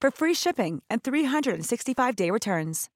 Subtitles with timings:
[0.00, 2.88] for free shipping and 365-day returns.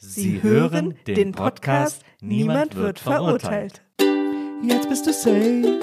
[0.00, 3.82] Sie hören den Podcast Niemand wird verurteilt.
[4.62, 5.80] Jetzt bist du safe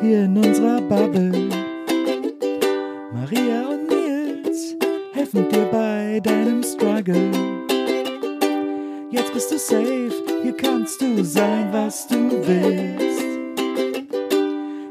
[0.00, 1.48] hier in unserer Bubble.
[3.12, 4.74] Maria und Nils
[5.12, 7.30] helfen dir bei deinem Struggle.
[9.10, 13.24] Jetzt bist du safe, hier kannst du sein, was du willst.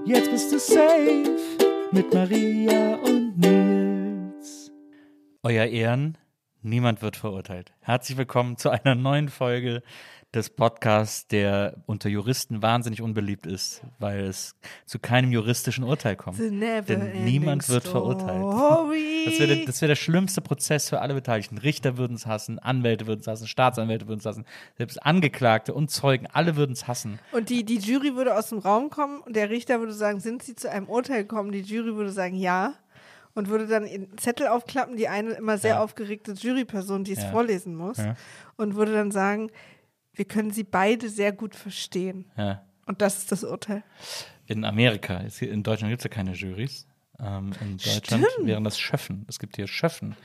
[0.06, 1.55] Jetzt bist du safe
[1.96, 4.70] mit Maria und Nils.
[5.44, 6.18] Euer Ehren,
[6.62, 7.72] niemand wird verurteilt.
[7.80, 9.82] Herzlich willkommen zu einer neuen Folge
[10.36, 14.56] des Podcasts, der unter Juristen wahnsinnig unbeliebt ist, weil es
[14.86, 16.38] zu keinem juristischen Urteil kommt.
[16.40, 18.44] Denn niemand wird verurteilt.
[19.26, 21.58] Das wäre der, wär der schlimmste Prozess für alle Beteiligten.
[21.58, 24.46] Richter würden es hassen, Anwälte würden es hassen, Staatsanwälte würden es hassen,
[24.78, 27.20] selbst Angeklagte und Zeugen, alle würden es hassen.
[27.32, 30.44] Und die, die Jury würde aus dem Raum kommen und der Richter würde sagen, sind
[30.44, 31.52] sie zu einem Urteil gekommen?
[31.52, 32.74] Die Jury würde sagen, ja.
[33.34, 35.84] Und würde dann einen Zettel aufklappen, die eine immer sehr Ja.
[35.84, 37.32] aufgeregte Juryperson, die es Ja.
[37.32, 37.98] vorlesen muss.
[37.98, 38.16] Ja.
[38.56, 39.52] Und würde dann sagen,
[40.16, 42.26] wir können sie beide sehr gut verstehen.
[42.38, 42.64] Ja.
[42.86, 43.84] Und das ist das Urteil.
[44.48, 46.88] In Amerika, ist hier- in Deutschland gibt es ja keine Jurys.
[47.20, 48.48] Ähm, in Deutschland Stimmt.
[48.48, 49.26] wären das Schöffen.
[49.28, 50.16] Es gibt hier Schöffen.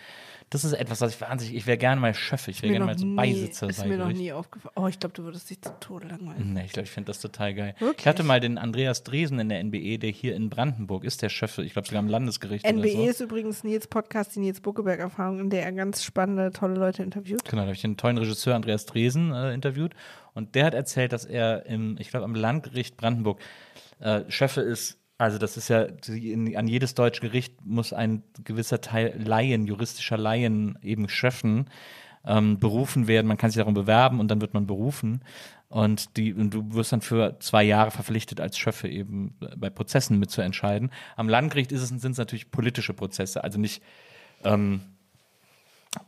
[0.53, 2.99] Das ist etwas, was ich wahnsinnig, ich wäre gerne mal Schöffe, ich wäre gerne mal
[2.99, 4.73] so nie- Beisitzer ist bei mir noch nie aufgefallen.
[4.75, 6.55] Oh, ich glaube, du würdest dich zu Tode langweilen.
[6.55, 7.75] Nee, ich glaube, ich finde das total geil.
[7.77, 8.05] Ich Wirklich?
[8.07, 11.63] hatte mal den Andreas Dresen in der NBE, der hier in Brandenburg ist, der Schöffe,
[11.63, 13.07] ich glaube sogar am Landesgericht NBE so.
[13.09, 17.45] ist übrigens Nils Podcast, die Nils Buckeberg-Erfahrung, in der er ganz spannende, tolle Leute interviewt.
[17.45, 19.93] Genau, da habe ich den tollen Regisseur Andreas Dresen äh, interviewt
[20.35, 23.39] und der hat erzählt, dass er im, ich glaube, am Landgericht Brandenburg
[24.01, 24.97] äh, Schöffe ist.
[25.21, 30.17] Also das ist ja, in, an jedes deutsche Gericht muss ein gewisser Teil Laien, juristischer
[30.17, 31.67] Laien, eben Schöffen,
[32.25, 33.27] ähm, berufen werden.
[33.27, 35.21] Man kann sich darum bewerben und dann wird man berufen.
[35.69, 40.19] Und, die, und du wirst dann für zwei Jahre verpflichtet, als Schöffe eben bei Prozessen
[40.19, 40.91] mitzuentscheiden.
[41.17, 43.83] Am Landgericht ist es, sind es natürlich politische Prozesse, also nicht
[44.43, 44.81] ähm,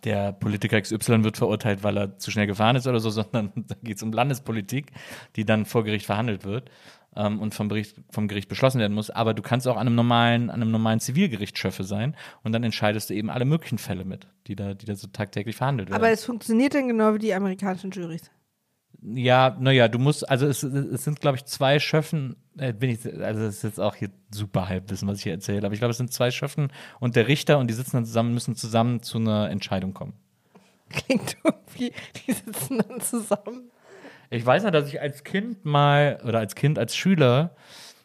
[0.04, 3.74] der Politiker XY wird verurteilt, weil er zu schnell gefahren ist oder so, sondern da
[3.82, 4.90] geht es um Landespolitik,
[5.36, 6.70] die dann vor Gericht verhandelt wird
[7.16, 9.10] ähm, und vom, Bericht, vom Gericht beschlossen werden muss.
[9.10, 12.64] Aber du kannst auch an einem normalen, an einem normalen Zivilgericht Schöffe sein und dann
[12.64, 16.00] entscheidest du eben alle möglichen Fälle mit, die da, die da so tagtäglich verhandelt werden.
[16.00, 18.30] Aber es funktioniert dann genau wie die amerikanischen Juries.
[19.04, 23.04] Ja, naja, du musst, also es, es sind, glaube ich, zwei Schöffen, äh, bin ich,
[23.04, 25.90] also das ist jetzt auch hier super Halbwissen, was ich hier erzähle, aber ich glaube,
[25.90, 26.68] es sind zwei Schöffen
[27.00, 30.12] und der Richter und die sitzen dann zusammen, müssen zusammen zu einer Entscheidung kommen.
[30.88, 31.92] Klingt irgendwie,
[32.26, 33.72] die sitzen dann zusammen.
[34.32, 37.54] Ich weiß noch, dass ich als Kind mal, oder als Kind, als Schüler,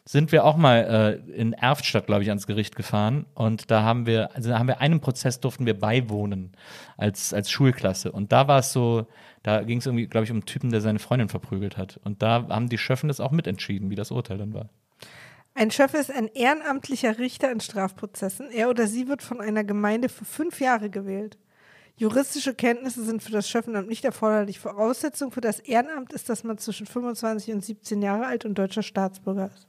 [0.04, 3.24] sind wir auch mal äh, in Erftstadt, glaube ich, ans Gericht gefahren.
[3.34, 6.52] Und da haben wir, also da haben wir einem Prozess durften wir beiwohnen
[6.98, 8.12] als, als Schulklasse.
[8.12, 9.06] Und da war es so,
[9.42, 11.98] da ging es irgendwie, glaube ich, um einen Typen, der seine Freundin verprügelt hat.
[12.04, 14.68] Und da haben die Schöffen das auch mitentschieden, wie das Urteil dann war.
[15.54, 18.50] Ein Chef ist ein ehrenamtlicher Richter in Strafprozessen.
[18.50, 21.38] Er oder sie wird von einer Gemeinde für fünf Jahre gewählt.
[21.98, 24.60] Juristische Kenntnisse sind für das Schöffenamt nicht erforderlich.
[24.60, 28.82] Voraussetzung für das Ehrenamt ist, dass man zwischen 25 und 17 Jahre alt und deutscher
[28.82, 29.66] Staatsbürger ist.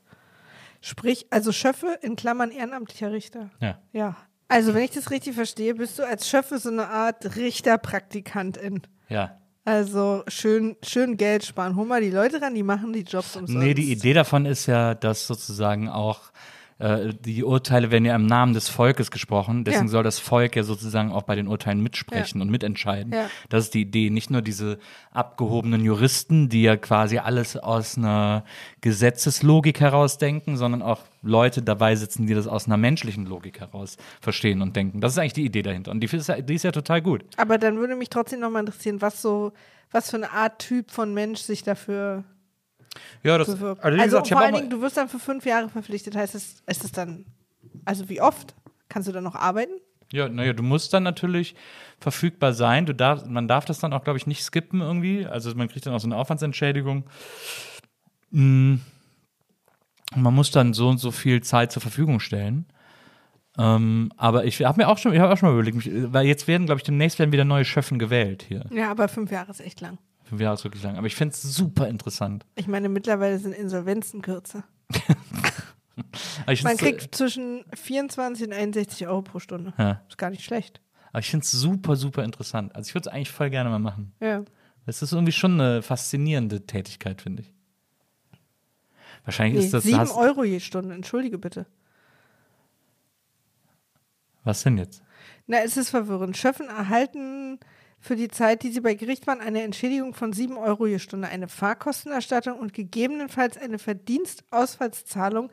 [0.82, 3.50] Sprich, also Schöffe in Klammern ehrenamtlicher Richter.
[3.60, 3.80] Ja.
[3.92, 4.16] Ja.
[4.48, 8.82] Also, wenn ich das richtig verstehe, bist du als Schöffe so eine Art Richterpraktikantin.
[9.10, 9.40] Ja.
[9.66, 11.76] Also schön, schön Geld sparen.
[11.76, 13.62] Hol mal die Leute ran, die machen die Jobs umsonst.
[13.62, 16.32] Nee, die Idee davon ist ja, dass sozusagen auch
[16.80, 19.64] äh, die Urteile werden ja im Namen des Volkes gesprochen.
[19.66, 19.92] Deswegen Ja.
[19.92, 22.44] soll das Volk ja sozusagen auch bei den Urteilen mitsprechen Ja.
[22.46, 23.14] und mitentscheiden.
[23.14, 23.30] Ja.
[23.50, 24.10] Das ist die Idee.
[24.10, 24.80] Nicht nur diese
[25.12, 28.44] abgehobenen Juristen, die ja quasi alles aus einer
[28.82, 33.98] Gesetzeslogik heraus denken, sondern auch Leute dabei sitzen, die das aus einer menschlichen Logik heraus
[34.22, 35.00] verstehen und denken.
[35.02, 35.92] Das ist eigentlich die Idee dahinter.
[35.92, 37.24] Und die ist ja, die ist ja total gut.
[37.38, 39.52] Aber dann würde mich trotzdem nochmal interessieren, was so,
[39.92, 42.24] was für eine Art Typ von Mensch sich dafür
[43.24, 45.46] Ja, das, also wie Also, gesagt, ich vor allen Dingen, du wirst dann für fünf
[45.46, 46.16] Jahre verpflichtet.
[46.16, 47.26] Heißt es, ist es dann,
[47.86, 48.56] also wie oft?
[48.88, 49.74] Kannst du dann noch arbeiten?
[50.12, 51.56] Ja, naja, du musst dann natürlich
[52.00, 52.86] verfügbar sein.
[52.86, 55.26] Du darf, man darf das dann auch, glaube ich, nicht skippen irgendwie.
[55.28, 57.06] Also man kriegt dann auch so eine Aufwandsentschädigung.
[58.32, 58.76] Mm.
[60.16, 62.66] Man muss dann so und so viel Zeit zur Verfügung stellen.
[63.60, 66.26] Ähm, aber ich habe mir auch schon, ich habe auch schon mal überlegt, mich, weil
[66.26, 68.66] jetzt werden, glaube ich, demnächst werden wieder neue Schöffen gewählt hier.
[68.72, 70.00] Ja, aber fünf Jahre ist echt lang.
[70.30, 70.96] Fünf Jahre ist wirklich lang.
[70.98, 72.46] Aber ich finde es super interessant.
[72.56, 74.64] Ich meine, mittlerweile sind Insolvenzen kürzer.
[76.64, 79.74] Man kriegt zwischen 24 und 61 Euro pro Stunde.
[79.78, 80.04] Ja.
[80.08, 80.82] Ist gar nicht schlecht.
[81.10, 82.76] aber ich finde es super, super interessant.
[82.76, 84.14] Also ich würde es eigentlich voll gerne mal machen.
[84.20, 84.44] Ja.
[84.86, 87.54] Es ist irgendwie schon eine faszinierende Tätigkeit, finde ich.
[89.26, 89.84] Wahrscheinlich Nee, ist das.
[89.84, 91.66] sieben hast- Euro je Stunde, entschuldige bitte.
[94.44, 95.04] Was denn jetzt?
[95.48, 96.38] Na, es ist verwirrend.
[96.38, 97.60] Schöffen erhalten
[98.00, 101.28] für die Zeit, die sie bei Gericht waren, eine Entschädigung von 7 Euro je Stunde,
[101.28, 105.52] eine Fahrkostenerstattung und gegebenenfalls eine Verdienstausfallszahlung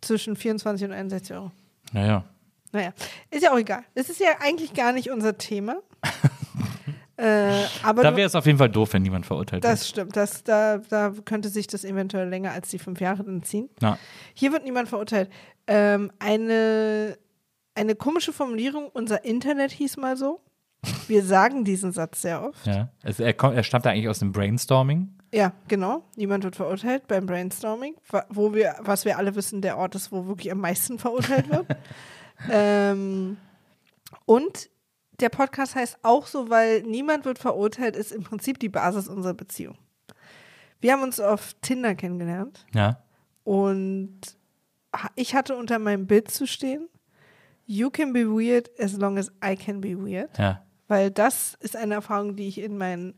[0.00, 1.52] zwischen 24 und 61 Euro.
[1.92, 2.24] Naja.
[2.72, 2.92] Naja,
[3.30, 3.84] ist ja auch egal.
[3.94, 5.76] Es ist ja eigentlich gar nicht unser Thema.
[7.16, 9.72] äh, Da wäre es auf jeden Fall doof, wenn niemand verurteilt wird.
[9.72, 10.16] das stimmt.
[10.16, 13.70] Das, da, da könnte sich das eventuell länger als die fünf Jahre dann ziehen.
[13.80, 13.98] Na,
[14.34, 15.30] Hier wird niemand verurteilt.
[15.68, 17.16] Ähm, eine,
[17.74, 20.40] eine komische Formulierung, unser Internet hieß mal so.
[21.08, 22.66] Wir sagen diesen Satz sehr oft.
[22.66, 22.88] ja.
[23.02, 25.12] Es, er, kommt, er stammt eigentlich aus dem Brainstorming.
[25.32, 26.04] Ja, genau.
[26.16, 27.94] Niemand wird verurteilt beim Brainstorming,
[28.28, 31.66] wo wir, was wir alle wissen, der Ort ist, wo wirklich am meisten verurteilt wird.
[32.50, 33.36] ähm,
[34.24, 34.68] und
[35.20, 39.34] der Podcast heißt auch so, weil niemand wird verurteilt, ist im Prinzip die Basis unserer
[39.34, 39.76] Beziehung.
[40.80, 43.02] Wir haben uns auf Tinder kennengelernt Ja.
[43.44, 44.20] und
[45.14, 46.88] ich hatte unter meinem Bild zu stehen,
[47.68, 50.38] You can be weird as long as I can be weird.
[50.38, 50.62] Ja.
[50.88, 53.14] Weil das ist eine Erfahrung, die ich in meinen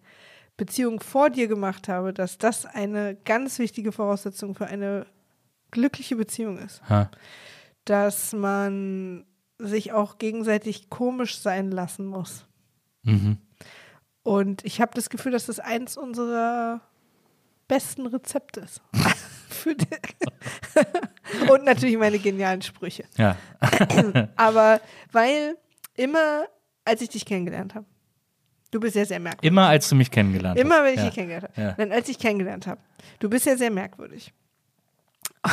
[0.56, 5.06] Beziehungen vor dir gemacht habe, dass das eine ganz wichtige Voraussetzung für eine
[5.70, 6.82] glückliche Beziehung ist.
[6.88, 7.10] Ha.
[7.84, 9.26] Dass man
[9.58, 12.46] sich auch gegenseitig komisch sein lassen muss.
[13.02, 13.38] Mhm.
[14.22, 16.80] Und ich habe das Gefühl, dass das eins unserer
[17.66, 18.82] besten Rezepte ist.
[21.50, 23.04] Und natürlich meine genialen Sprüche.
[23.16, 23.36] Ja.
[24.36, 24.80] Aber
[25.12, 25.56] weil
[25.94, 26.46] immer,
[26.88, 27.86] als ich dich kennengelernt habe,
[28.70, 29.48] du bist ja sehr merkwürdig.
[29.48, 30.84] Immer als du mich kennengelernt Immer, hast.
[30.84, 31.04] wenn ich ja.
[31.06, 31.60] dich kennengelernt habe.
[31.60, 31.72] Ja.
[31.72, 32.80] Dann, als ich kennengelernt habe.
[33.20, 34.32] Du bist ja sehr merkwürdig.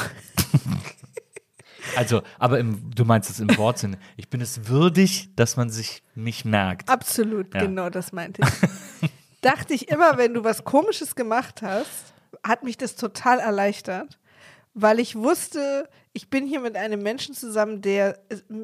[1.96, 3.98] Also, aber im, du meinst es im Wortsinne.
[4.18, 6.90] Ich bin es würdig, dass man sich mich merkt.
[6.90, 7.62] Absolut, Ja.
[7.62, 9.10] genau das meinte ich.
[9.42, 14.18] Dachte ich immer, wenn du was Komisches gemacht hast, hat mich das total erleichtert,
[14.74, 18.18] weil ich wusste, ich bin hier mit einem Menschen zusammen, der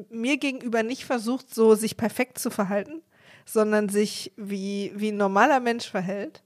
[0.08, 3.02] mir gegenüber nicht versucht, so sich perfekt zu verhalten,
[3.44, 6.42] sondern sich wie, wie ein normaler Mensch verhält.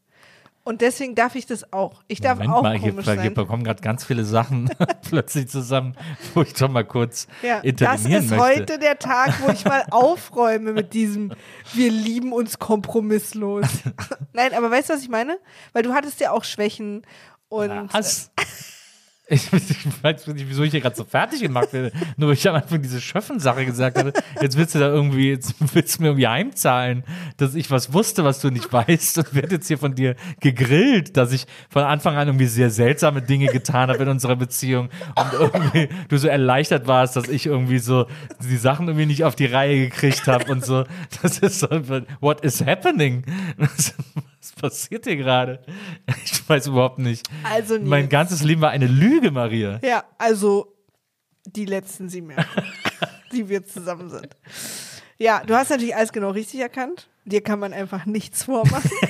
[0.64, 2.02] Und deswegen darf ich das auch.
[2.08, 3.34] Ich darf Moment auch mal, hier, komisch hier sein.
[3.34, 4.68] bekommen gerade ganz viele Sachen
[5.08, 5.96] plötzlich zusammen,
[6.34, 8.44] wo ich doch mal kurz Ja, das intervenieren ist möchte.
[8.44, 11.32] heute der Tag, wo ich mal aufräume mit diesem
[11.72, 13.64] Wir lieben uns kompromisslos.
[14.32, 15.38] Nein, aber weißt du, was ich meine?
[15.72, 17.02] Weil du hattest ja auch Schwächen
[17.48, 18.32] und Was?
[19.28, 19.52] Ich,
[20.02, 21.90] weiß nicht, wieso ich hier gerade so fertig gemacht werde.
[22.16, 24.12] Nur weil ich am Anfang diese Schöffen-Sache gesagt habe.
[24.40, 27.02] Jetzt willst du da irgendwie, jetzt willst du mir irgendwie heimzahlen,
[27.36, 31.16] dass ich was wusste, was du nicht weißt und werde jetzt hier von dir gegrillt,
[31.16, 35.32] dass ich von Anfang an irgendwie sehr seltsame Dinge getan habe in unserer Beziehung und
[35.32, 38.06] irgendwie du so erleichtert warst, dass ich irgendwie so
[38.40, 40.84] die Sachen irgendwie nicht auf die Reihe gekriegt habe und so.
[41.22, 41.68] Das ist so,
[42.20, 43.24] what is happening?
[44.60, 45.62] Passiert hier gerade?
[46.24, 47.28] Ich weiß überhaupt nicht.
[47.42, 48.10] Also Mein Nils.
[48.10, 49.80] ganzes Leben war eine Lüge, Maria.
[49.82, 50.72] ja, also
[51.44, 52.46] die letzten sieben Jahre,
[53.32, 54.28] die wir zusammen sind.
[55.18, 57.08] Ja, du hast natürlich alles genau richtig erkannt.
[57.24, 58.90] Dir kann man einfach nichts vormachen.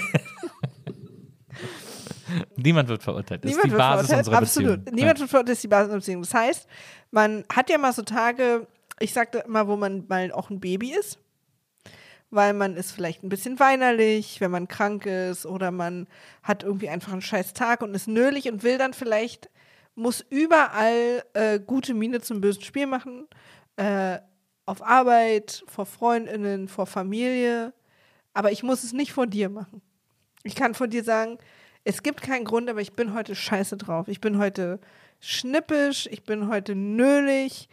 [2.57, 3.45] Niemand wird verurteilt.
[3.45, 4.19] Das Niemand ist die Basis verurteilt.
[4.27, 4.85] unserer Absolut.
[4.85, 4.95] Beziehung.
[4.97, 5.21] Niemand ja.
[5.21, 6.23] wird verurteilt, ist die Basis unserer Beziehung.
[6.23, 6.67] Das heißt,
[7.11, 8.67] man hat ja mal so Tage,
[8.99, 11.19] ich sagte immer, wo man mal auch ein Baby ist,
[12.31, 16.07] weil man ist vielleicht ein bisschen weinerlich, wenn man krank ist oder man
[16.43, 19.49] hat irgendwie einfach einen scheiß Tag und ist nölig und will dann vielleicht,
[19.95, 23.27] muss überall äh, gute Miene zum bösen Spiel machen,
[23.77, 24.19] äh,
[24.67, 27.73] auf Arbeit, vor Freundinnen, vor Familie,
[28.35, 29.81] aber ich muss es nicht vor dir machen.
[30.43, 31.39] Ich kann vor dir sagen,
[31.85, 34.09] es gibt keinen Grund, aber ich bin heute scheiße drauf.
[34.09, 34.81] Ich bin heute
[35.21, 37.69] schnippisch, ich bin heute nölig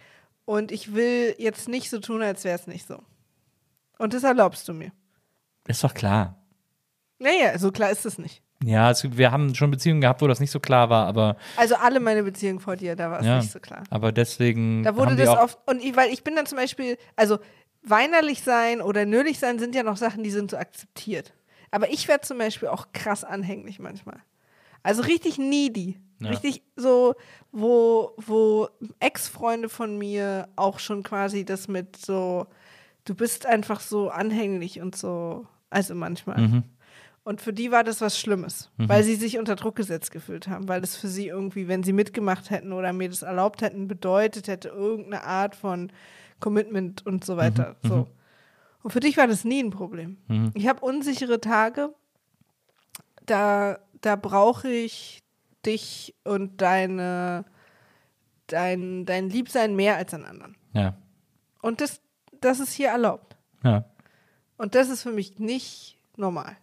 [0.45, 3.03] und ich will jetzt nicht so tun, als wäre es nicht so.
[4.03, 4.91] Und das erlaubst du mir.
[5.65, 6.35] Ist doch klar.
[7.19, 8.41] Naja, so klar ist es nicht.
[8.61, 11.75] Ja, es, wir haben schon Beziehungen gehabt, wo das nicht so klar war, aber Also
[11.75, 13.83] alle meine Beziehungen vor dir, da war es ja, nicht so klar.
[13.89, 17.39] aber deswegen Da wurde das oft, und ich, weil ich bin dann zum Beispiel, also
[17.81, 21.33] weinerlich sein oder nölig sein sind ja noch Sachen, die sind so akzeptiert.
[21.71, 24.17] Aber ich werde zum Beispiel auch krass anhänglich manchmal.
[24.83, 25.97] Also richtig needy.
[26.19, 26.29] Ja.
[26.29, 27.15] Richtig so,
[27.53, 28.67] wo, wo
[28.99, 32.47] Ex-Freunde von mir auch schon quasi das mit so
[33.05, 36.39] du bist einfach so anhänglich und so, also manchmal.
[36.39, 36.63] Mhm.
[37.25, 40.67] Und für die war das was Schlimmes, weil sie sich unter Druck gesetzt gefühlt haben,
[40.67, 44.49] weil das für sie irgendwie, wenn sie mitgemacht hätten oder mir das erlaubt hätten, bedeutet
[44.49, 45.89] hätte irgendeine Art von
[46.41, 47.77] Commitment und so weiter.
[47.81, 48.09] So.
[48.83, 50.17] Und für dich war das nie ein Problem.
[50.53, 51.93] Ich habe unsichere Tage,
[53.25, 55.23] da, da brauche ich
[55.65, 57.45] dich und deine,
[58.47, 60.57] dein, dein Liebsein mehr als an anderen.
[60.73, 60.97] Ja.
[61.61, 62.01] Und das,
[62.43, 63.35] das ist hier erlaubt.
[63.63, 63.85] Ja.
[64.57, 66.57] Und das ist für mich nicht normal.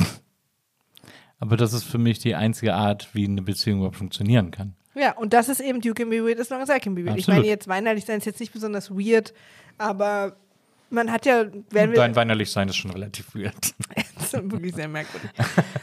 [1.40, 4.76] Aber das ist für mich die einzige Art, wie eine Beziehung überhaupt funktionieren kann.
[4.96, 7.04] Ja, und das ist eben You can be weird as long as I can be
[7.04, 7.18] weird.
[7.18, 7.40] Ich Absolut.
[7.40, 9.34] meine, jetzt weinerlich sein ist jetzt nicht besonders weird,
[9.78, 10.38] aber
[10.90, 13.74] man hat ja, werden wir Dein weinerlich sein ist schon relativ weird.
[14.34, 15.30] Das ist wirklich sehr merkwürdig.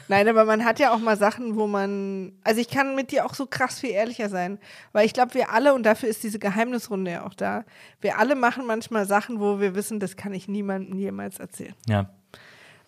[0.09, 3.25] Nein, aber man hat ja auch mal Sachen, wo man, also ich kann mit dir
[3.27, 4.59] auch so krass viel ehrlicher sein,
[4.93, 7.65] weil ich glaube, wir alle, und dafür ist diese Geheimnisrunde ja auch da,
[8.01, 11.75] wir alle machen manchmal Sachen, wo wir wissen, das kann ich niemandem jemals erzählen.
[11.89, 12.11] Ja.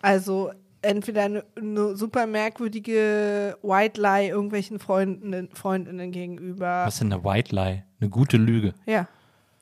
[0.01, 0.51] Also
[0.81, 6.83] entweder eine, eine super merkwürdige White Lie irgendwelchen Freundinnen, Freundinnen gegenüber.
[6.85, 7.83] Was ist denn eine White Lie?
[8.01, 8.73] Eine gute Lüge.
[8.85, 9.07] Ja.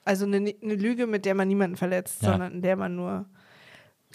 [0.03, 2.31] Also eine, eine Lüge, mit der man niemanden verletzt, Ja.
[2.31, 3.25] sondern in der man nur.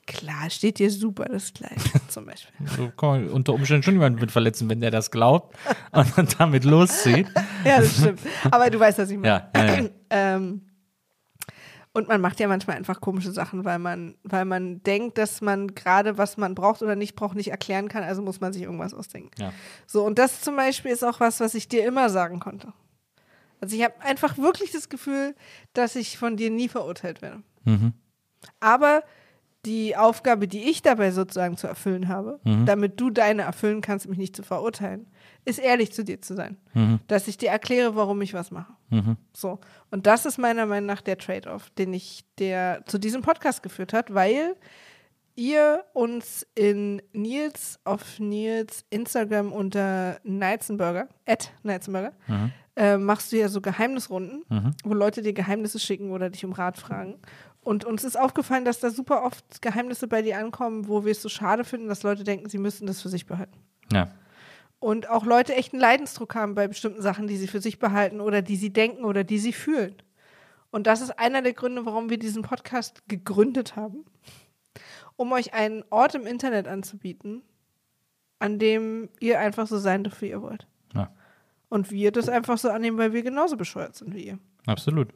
[0.07, 2.55] Klar, steht dir super das Kleid, zum Beispiel.
[2.77, 5.57] So kann man unter Umständen schon jemanden mit verletzen, wenn der das glaubt
[5.93, 7.27] und dann damit loszieht.
[7.65, 8.21] Ja, das stimmt.
[8.51, 9.49] Aber du weißt, was ich meine.
[9.55, 9.89] Ja, ja, ja.
[10.09, 10.63] Ähm,
[11.93, 15.75] und man macht ja manchmal einfach komische Sachen, weil man, weil man denkt, dass man
[15.75, 18.93] gerade, was man braucht oder nicht braucht, nicht erklären kann, also muss man sich irgendwas
[18.95, 19.31] ausdenken.
[19.39, 19.53] Ja.
[19.87, 22.73] So, und das zum Beispiel ist auch was, was ich dir immer sagen konnte.
[23.63, 25.35] Also ich habe einfach wirklich das Gefühl,
[25.73, 27.43] dass ich von dir nie verurteilt werde.
[27.65, 27.95] Mhm.
[28.61, 29.03] Aber
[29.67, 32.65] die Aufgabe, die ich dabei sozusagen zu erfüllen habe, Mhm.
[32.65, 35.07] damit du deine erfüllen kannst, mich nicht zu verurteilen,
[35.45, 36.57] ist ehrlich zu dir zu sein.
[36.75, 37.01] Mhm.
[37.09, 38.73] Dass ich dir erkläre, warum ich was mache.
[39.35, 39.59] So.
[39.91, 43.93] Und das ist meiner Meinung nach der Trade-off, den ich, der zu diesem Podcast geführt
[43.93, 44.55] hat, weil
[45.35, 52.13] ihr uns in Nils auf Nils Instagram unter Neizenburger, at Neizenburger,
[52.77, 54.45] äh, machst du ja so Geheimnisrunden,
[54.85, 57.17] wo Leute dir Geheimnisse schicken oder dich um Rat fragen.
[57.67, 61.21] Und uns ist aufgefallen, dass da super oft Geheimnisse bei dir ankommen, wo wir es
[61.21, 63.59] so schade finden, dass Leute denken, sie müssten das für sich behalten.
[63.91, 64.13] Ja.
[64.79, 68.21] Und auch Leute echt einen Leidensdruck haben bei bestimmten Sachen, die sie für sich behalten
[68.21, 69.97] oder die sie denken oder die sie fühlen.
[70.71, 74.05] Und das ist einer der Gründe, warum wir diesen Podcast gegründet haben,
[75.17, 77.43] um euch einen Ort im Internet anzubieten,
[78.39, 80.69] an dem ihr einfach so sein dürft, wie ihr wollt.
[80.95, 81.11] ja.
[81.69, 84.39] Und wir das einfach so annehmen, weil wir genauso bescheuert sind wie ihr.
[84.67, 85.09] Absolut.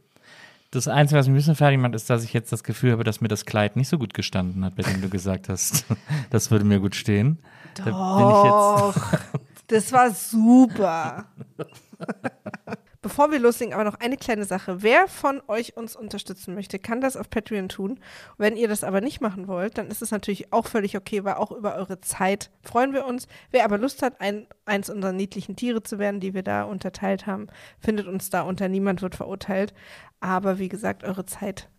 [0.72, 3.02] Das Einzige, was mich ein bisschen fertig macht, ist, dass ich jetzt das Gefühl habe,
[3.02, 5.84] dass mir das Kleid nicht so gut gestanden hat, bei dem du gesagt hast,
[6.30, 7.38] das würde mir gut stehen.
[7.74, 8.54] Da bin ich jetzt.
[8.54, 11.26] Doch, das war super.
[13.02, 14.82] Bevor wir loslegen, aber noch eine kleine Sache.
[14.82, 17.98] Wer von euch uns unterstützen möchte, kann das auf Patreon tun.
[18.36, 21.34] Wenn ihr das aber nicht machen wollt, dann ist es natürlich auch völlig okay, weil
[21.34, 23.26] auch über eure Zeit freuen wir uns.
[23.50, 27.26] Wer aber Lust hat, ein, eins unserer niedlichen Tiere zu werden, die wir da unterteilt
[27.26, 27.46] haben,
[27.78, 29.72] findet uns da unter Niemand wird verurteilt.
[30.20, 31.70] Aber wie gesagt, eure Zeit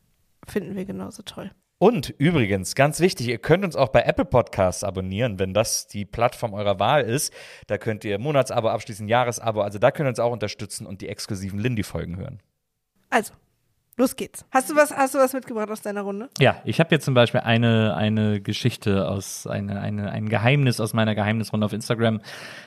[0.48, 1.52] finden wir genauso toll.
[1.82, 6.06] Und übrigens, ganz wichtig, ihr könnt uns auch bei Apple Podcasts abonnieren, wenn das die
[6.06, 7.34] Plattform eurer Wahl ist.
[7.66, 9.62] Da könnt ihr Monatsabo abschließen, Jahresabo.
[9.62, 12.40] Also da könnt ihr uns auch unterstützen und die exklusiven Lindy-Folgen hören.
[13.10, 13.34] Also,
[13.98, 14.46] los geht's.
[14.52, 16.30] Hast du was, hast du was mitgebracht aus deiner Runde?
[16.38, 20.94] Ja, ich habe jetzt zum Beispiel eine, eine Geschichte aus, eine, eine, ein Geheimnis aus
[20.94, 22.22] meiner Geheimnisrunde auf Instagram.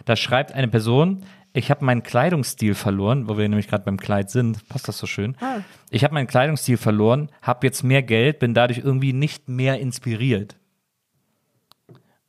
[0.06, 4.28] Da schreibt eine Person, ich habe meinen Kleidungsstil verloren, wo wir nämlich gerade beim Kleid
[4.30, 4.68] sind.
[4.68, 5.36] Passt das so schön?
[5.40, 5.60] Ah.
[5.90, 10.56] Ich habe meinen Kleidungsstil verloren, habe jetzt mehr Geld, bin dadurch irgendwie nicht mehr inspiriert.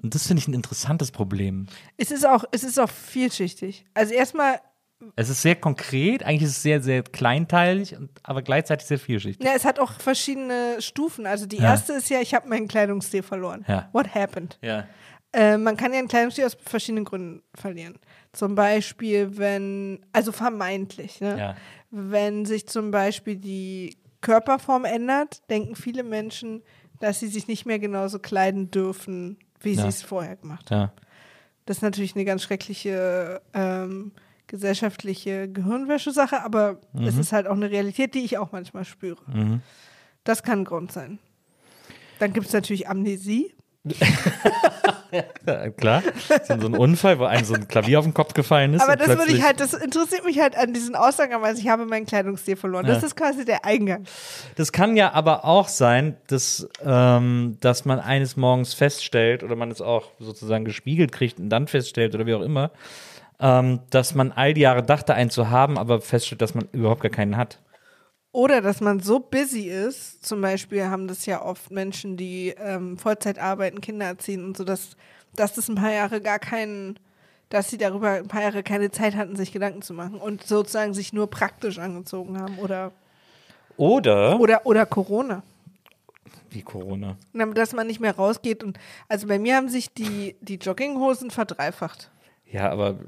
[0.02, 1.66] Und das finde ich ein interessantes Problem.
[1.98, 3.86] Es ist auch, es ist auch vielschichtig.
[3.96, 4.60] Also erstmal,
[5.16, 9.46] Es ist sehr konkret, eigentlich ist es sehr, sehr kleinteilig, und, aber gleichzeitig sehr vielschichtig.
[9.46, 11.26] ja, es hat auch verschiedene Stufen.
[11.26, 11.72] Also die Ja.
[11.72, 13.66] erste ist ja, ich habe meinen Kleidungsstil verloren.
[13.68, 13.90] Ja.
[13.94, 14.60] What happened?
[14.62, 14.86] Ja.
[15.36, 18.00] Äh, man kann ja einen Kleidungsstil aus verschiedenen Gründen verlieren.
[18.32, 21.38] Zum Beispiel, wenn, also vermeintlich, ne?
[21.38, 21.56] Ja.
[21.92, 26.64] Wenn sich zum Beispiel die Körperform ändert, denken viele Menschen,
[27.00, 29.84] dass sie sich nicht mehr genauso kleiden dürfen, wie Ja.
[29.84, 30.82] sie es vorher gemacht haben.
[30.82, 30.94] Ja.
[31.66, 34.12] Das ist natürlich eine ganz schreckliche ähm,
[34.48, 37.08] gesellschaftliche Gehirnwäsche-Sache, aber Mhm.
[37.08, 39.22] es ist halt auch eine Realität, die ich auch manchmal spüre.
[40.24, 41.20] Das kann ein Grund sein.
[42.20, 43.54] Dann gibt es natürlich Amnesie.
[45.12, 46.02] Ja, klar.
[46.48, 48.82] So ein Unfall, wo einem so ein Klavier auf den Kopf gefallen ist.
[48.82, 51.86] Aber das würde ich halt, das interessiert mich halt an diesen Aussagen, aber ich habe
[51.86, 52.86] meinen Kleidungsstil verloren.
[52.86, 53.08] Das Ja.
[53.08, 54.06] ist quasi der Eingang.
[54.56, 59.72] Das kann ja aber auch sein, dass, ähm, dass man eines Morgens feststellt oder man
[59.72, 62.72] es auch sozusagen gespiegelt kriegt und dann feststellt oder wie auch immer,
[63.40, 67.02] ähm, dass man all die Jahre dachte, einen zu haben, aber feststellt, dass man überhaupt
[67.02, 67.60] gar keinen hat.
[68.36, 72.98] Oder dass man so busy ist, zum Beispiel haben das ja oft Menschen, die ähm,
[72.98, 74.98] Vollzeit arbeiten, Kinder erziehen und so, dass,
[75.38, 77.00] dass das ein paar Jahre gar keinen,
[77.48, 80.94] dass sie darüber ein paar Jahre keine Zeit hatten, sich Gedanken zu machen und sozusagen
[80.94, 82.92] sich nur praktisch angezogen haben oder,
[83.78, 85.42] Oder, oder, oder Corona.
[86.50, 87.16] Wie Corona.
[87.32, 88.78] Na, Dass man nicht mehr rausgeht und
[89.08, 92.12] also bei mir haben sich die, die Jogginghosen verdreifacht.
[92.52, 93.00] Ja, aber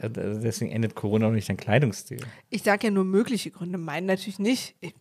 [0.00, 2.20] deswegen endet Corona auch nicht dein Kleidungsstil.
[2.50, 4.74] Ich sage ja nur mögliche Gründe, meinen natürlich nicht.
[4.80, 4.94] Ich,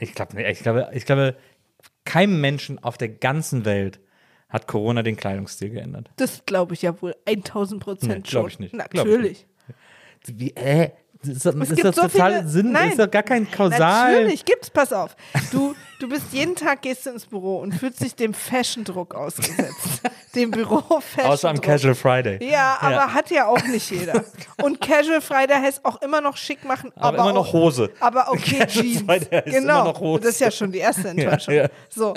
[0.00, 1.36] Ich glaube, ich glaube, ich glaube,
[2.04, 4.00] keinem Menschen auf der ganzen Welt
[4.48, 6.10] hat Corona den Kleidungsstil geändert.
[6.16, 8.50] das glaube ich ja wohl 1000 Prozent Nee, glaub schon.
[8.50, 8.72] ich nicht.
[8.72, 9.46] Glaub ich Natürlich.
[10.26, 10.90] Wie, äh?
[11.26, 12.72] Das ist, doch- Es ist gibt das so total viele- Sinn?
[12.72, 12.90] Nein.
[12.90, 14.12] ist doch gar kein Kausal.
[14.12, 15.16] Natürlich gibt's, pass auf.
[15.50, 20.02] Du, du bist jeden Tag gehst du ins Büro und fühlst dich dem Fashion-Druck ausgesetzt.
[20.34, 21.30] dem Büro-Fashion.
[21.30, 22.38] Außer am Casual Friday.
[22.48, 24.24] Ja, aber hat ja auch nicht jeder.
[24.62, 27.90] Und Casual Friday heißt auch immer noch schick machen, aber, Aber immer auch, noch Hose.
[28.00, 29.02] Aber okay, Casual Jeans.
[29.02, 29.80] Friday heißt genau.
[29.82, 30.22] immer noch Hose.
[30.22, 31.54] Das ist ja schon die erste Enttäuschung.
[31.54, 31.68] Ja, ja.
[31.88, 32.14] So.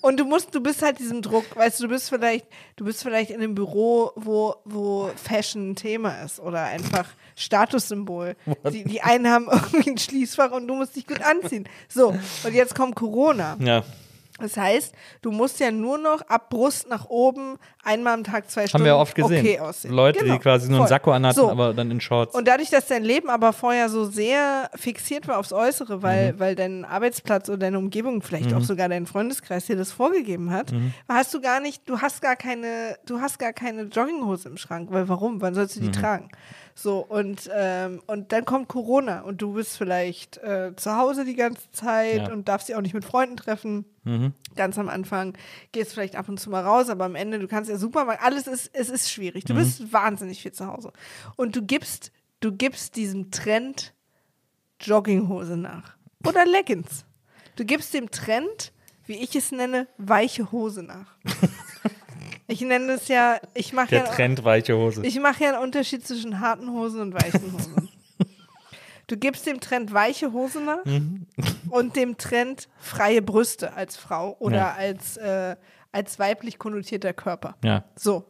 [0.00, 3.02] Und du musst, du bist halt diesem Druck, weißt du, du bist vielleicht, du bist
[3.02, 8.36] vielleicht in einem Büro, wo, wo Fashion ein Thema ist oder einfach Statussymbol.
[8.72, 11.68] Die, die einen haben irgendwie ein Schließfach und du musst dich gut anziehen.
[11.88, 12.08] So,
[12.44, 13.56] und jetzt kommt Corona.
[13.60, 13.82] Ja.
[14.40, 18.62] Das heißt, du musst ja nur noch ab Brust nach oben einmal am Tag zwei
[18.62, 19.38] Haben Stunden wir oft gesehen.
[19.40, 19.92] okay aussehen.
[19.94, 20.88] Leute, Genau, die quasi nur einen.
[20.88, 21.50] Sakko anhatten, So.
[21.50, 22.34] aber dann in Shorts.
[22.34, 26.02] Und dadurch, dass dein Leben aber vorher so sehr fixiert war aufs Äußere, Mhm.
[26.02, 30.50] weil, weil dein Arbeitsplatz oder deine Umgebung, vielleicht auch sogar dein Freundeskreis dir das vorgegeben
[30.50, 30.92] hat, Mhm.
[31.08, 34.88] hast du gar nicht, du hast gar keine, du hast gar keine Jogginghose im Schrank,
[34.90, 35.40] weil warum?
[35.40, 35.92] Wann sollst du die Mhm.
[35.92, 36.28] tragen?
[36.74, 41.36] So, und, ähm, und dann kommt Corona und du bist vielleicht äh, zu Hause die
[41.36, 42.28] ganze Zeit Ja.
[42.28, 42.32] Mhm.
[42.34, 43.84] und darfst dich auch nicht mit Freunden treffen.
[44.56, 45.36] Ganz am Anfang
[45.70, 48.48] gehst vielleicht ab und zu mal raus, aber am Ende, du kannst ja Supermarkt, alles
[48.48, 49.44] ist, es ist schwierig.
[49.44, 49.48] Mhm.
[49.48, 50.92] Du bist wahnsinnig viel zu Hause.
[51.36, 52.10] Und du gibst,
[52.40, 53.94] du gibst diesem Trend
[54.80, 55.96] Jogginghose nach.
[56.26, 57.04] Oder Leggings.
[57.54, 58.72] Du gibst dem Trend,
[59.06, 61.14] wie ich es nenne, weiche Hose nach.
[62.48, 65.04] Ich nenne es ja, ich mache der ja, Trend weiche Hose.
[65.06, 67.88] ich mache ja einen Unterschied zwischen harten Hosen und weichen Hosen.
[69.08, 71.26] Du gibst dem Trend weiche Hose nach Mhm.
[71.70, 74.72] und dem Trend freie Brüste als Frau oder Ja.
[74.74, 75.56] als, äh,
[75.90, 77.56] als weiblich konnotierter Körper.
[77.62, 77.84] ja.
[77.96, 78.24] So.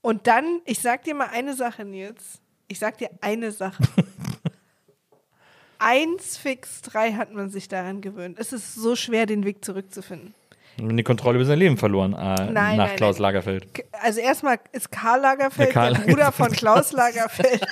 [0.00, 2.40] Und dann, ich sag dir mal eine Sache, Nils.
[2.68, 3.82] Ich sag dir eine Sache.
[5.78, 8.38] Eins fix, drei hat man sich daran gewöhnt.
[8.38, 10.34] Es ist so schwer, den Weg zurückzufinden.
[10.80, 13.18] Und die Kontrolle über sein Leben verloren äh, Nein, nach nein, Klaus.
[13.18, 13.66] Lagerfeld.
[14.02, 17.66] Also erstmal ist Karl Lagerfeld, Der Karl der Bruder von Klaus Lagerfeld,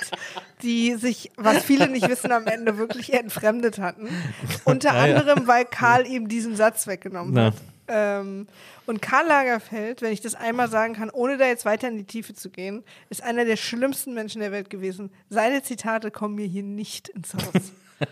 [0.63, 4.09] die sich, was viele nicht wissen, am Ende wirklich entfremdet hatten.
[4.65, 5.15] Unter Ja, ja.
[5.17, 7.43] anderem, weil Karl ihm diesen Satz weggenommen Ja.
[7.45, 7.53] hat.
[7.87, 8.47] Ähm,
[8.87, 12.03] und Karl Lagerfeld, wenn ich das einmal sagen kann, ohne da jetzt weiter in die
[12.05, 15.11] Tiefe zu gehen, ist einer der schlimmsten Menschen der Welt gewesen.
[15.29, 17.71] Seine Zitate kommen mir hier nicht ins Haus.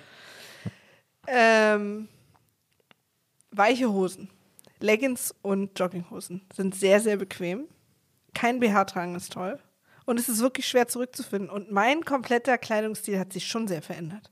[1.28, 2.08] ähm,
[3.52, 4.30] weiche Hosen,
[4.84, 7.68] Leggings und Jogginghosen sind sehr, sehr bequem.
[8.34, 9.58] Kein BH tragen ist toll.
[10.06, 11.50] Und es ist wirklich schwer zurückzufinden.
[11.50, 14.30] Und mein kompletter Kleidungsstil hat sich schon sehr verändert.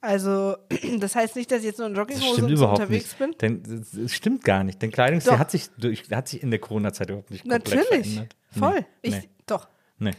[0.00, 0.56] Also,
[0.98, 3.16] das heißt nicht, dass ich jetzt nur in Das Jogginghose stimmt und so überhaupt unterwegs
[3.20, 3.38] nicht.
[3.38, 3.62] bin.
[3.62, 4.82] Denn das- stimmt gar nicht.
[4.82, 5.38] Dein Kleidungsstil Doch.
[5.38, 8.14] hat sich, durch, hat sich in der Corona-Zeit überhaupt nicht komplett Natürlich.
[8.14, 8.36] verändert.
[8.50, 8.80] Voll.
[8.80, 8.86] Nee.
[9.02, 9.28] Ich, nee.
[9.46, 9.68] Doch.
[9.98, 10.12] nee.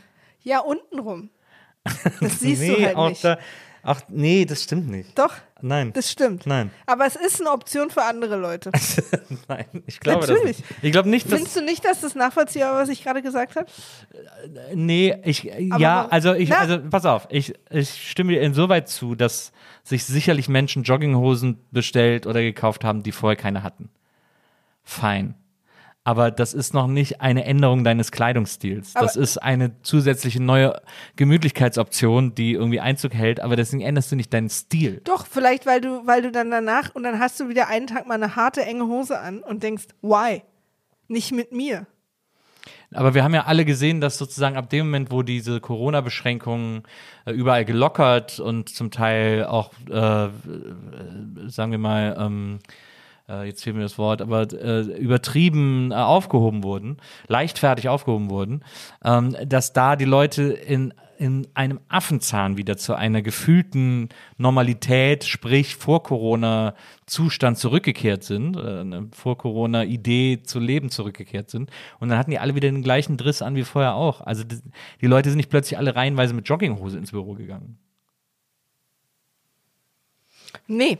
[0.43, 1.29] Ja, untenrum.
[2.21, 3.23] Das siehst nee, du halt nicht.
[3.23, 3.37] Da,
[3.83, 5.17] ach, nee, das stimmt nicht.
[5.17, 5.91] Doch, Nein.
[5.93, 6.45] das stimmt.
[6.45, 6.71] Nein.
[6.85, 8.71] Aber es ist eine Option für andere Leute.
[9.47, 10.57] Nein, ich glaube Natürlich.
[10.57, 10.83] das nicht.
[10.83, 11.33] Ich glaube nicht, dass.
[11.35, 13.67] Findest du nicht, dass das nachvollziehbar war, was ich gerade gesagt habe?
[14.73, 16.57] Nee, ich, Aber ja, warum- also ich, Na?
[16.59, 19.51] also pass auf, ich, ich stimme dir insoweit zu, dass
[19.83, 23.89] sich sicherlich Menschen Jogginghosen bestellt oder gekauft haben, die vorher keine hatten.
[24.83, 25.35] Fein.
[26.07, 28.95] Aber das ist noch nicht eine Änderung deines Kleidungsstils.
[28.95, 30.81] Aber- das ist eine zusätzliche neue
[31.17, 35.01] Gemütlichkeitsoption, die irgendwie Einzug hält, aber deswegen änderst du nicht deinen Stil.
[35.03, 38.07] Doch, vielleicht, weil du, weil du dann danach und dann hast du wieder einen Tag
[38.07, 40.43] mal eine harte, enge Hose an und denkst, why?
[41.09, 41.87] Nicht mit mir.
[42.93, 46.83] Aber wir haben ja alle gesehen, dass sozusagen ab dem Moment, wo diese Corona-Beschränkungen
[47.25, 50.29] äh, überall gelockert und zum Teil auch, äh,
[51.49, 52.59] sagen wir mal, ähm,
[53.29, 58.63] äh, jetzt fehlt mir das Wort, aber äh, übertrieben äh, aufgehoben wurden, leichtfertig aufgehoben wurden,
[59.03, 65.75] ähm, dass da die Leute in in einem Affenzahn wieder zu einer gefühlten Normalität, sprich
[65.75, 71.71] vor Corona Zustand zurückgekehrt sind, äh, eine vor Corona Idee zu leben zurückgekehrt sind.
[71.99, 74.21] Und dann hatten die alle wieder den gleichen Driss an wie vorher auch.
[74.21, 77.79] Also die Leute sind nicht plötzlich alle reihenweise mit Jogginghose ins Büro gegangen.
[80.67, 80.99] Nee.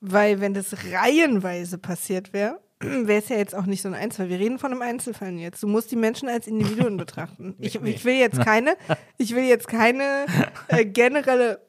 [0.00, 4.30] Weil wenn das reihenweise passiert wäre, wäre es ja jetzt auch nicht so ein Einzelfall.
[4.30, 5.62] Wir reden von einem Einzelfall jetzt.
[5.62, 7.54] Du musst die Menschen als Individuen betrachten.
[7.60, 8.76] Ich, ich will jetzt keine,
[9.18, 10.26] ich will jetzt keine
[10.68, 11.60] äh, generelle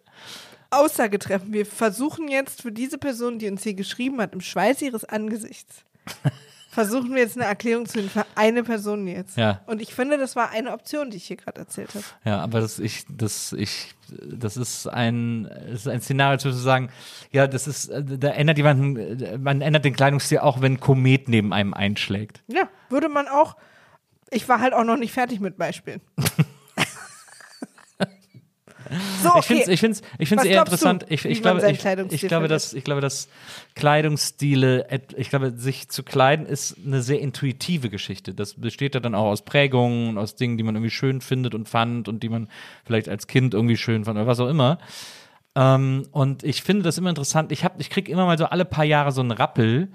[0.69, 1.51] Aussage treffen.
[1.51, 5.83] Wir versuchen jetzt für diese Person, die uns hier geschrieben hat, im Schweiß ihres Angesichts,
[6.71, 9.37] versuchen wir jetzt eine Erklärung zu finden für eine Person jetzt.
[9.37, 9.59] Ja.
[9.65, 12.05] Und ich finde, das war eine Option, die ich hier gerade erzählt habe.
[12.23, 16.89] Ja, aber das, ich, das, ich, das ist ein, das ist ein Szenario zu sagen,
[17.31, 21.27] ja, das ist, äh, da ändert jemanden, man ändert den Kleidungsstil auch, wenn ein Komet
[21.27, 22.41] neben einem einschlägt.
[22.47, 23.57] Ja, würde man auch.
[24.29, 25.99] Ich war halt auch noch nicht fertig mit Beispielen.
[29.21, 29.41] so, Ich okay.
[29.41, 31.05] finde es ich find's, ich find's Was eher glaubst du, interessant.
[31.09, 33.29] Ich, ich, glaube, ich, ich, glaube, dass, ich glaube, dass
[33.75, 38.33] Kleidungsstile, ich glaube, sich zu kleiden ist eine sehr intuitive Geschichte.
[38.33, 41.69] Das besteht ja dann auch aus Prägungen, aus Dingen, die man irgendwie schön findet und
[41.69, 42.49] fand und die man
[42.85, 44.77] vielleicht als Kind irgendwie schön fand oder was auch immer.
[45.55, 47.51] Ähm, und ich finde das immer interessant.
[47.51, 49.89] Ich, hab- ich kriege immer mal so alle paar Jahre so einen Rappel.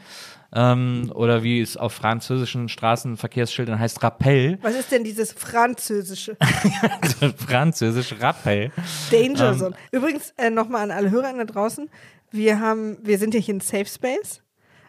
[0.54, 4.58] Ähm, oder wie es auf französischen Straßenverkehrsschildern heißt, Rappel.
[4.62, 6.36] Was ist denn dieses französische
[7.36, 8.70] Französisch Rappel.
[9.10, 9.58] Danger Ähm.
[9.58, 9.76] Zone?
[9.92, 11.88] Übrigens, äh, nochmal an alle Hörer da draußen.
[12.30, 14.42] Wir haben, wir sind ja hier in Safe Space,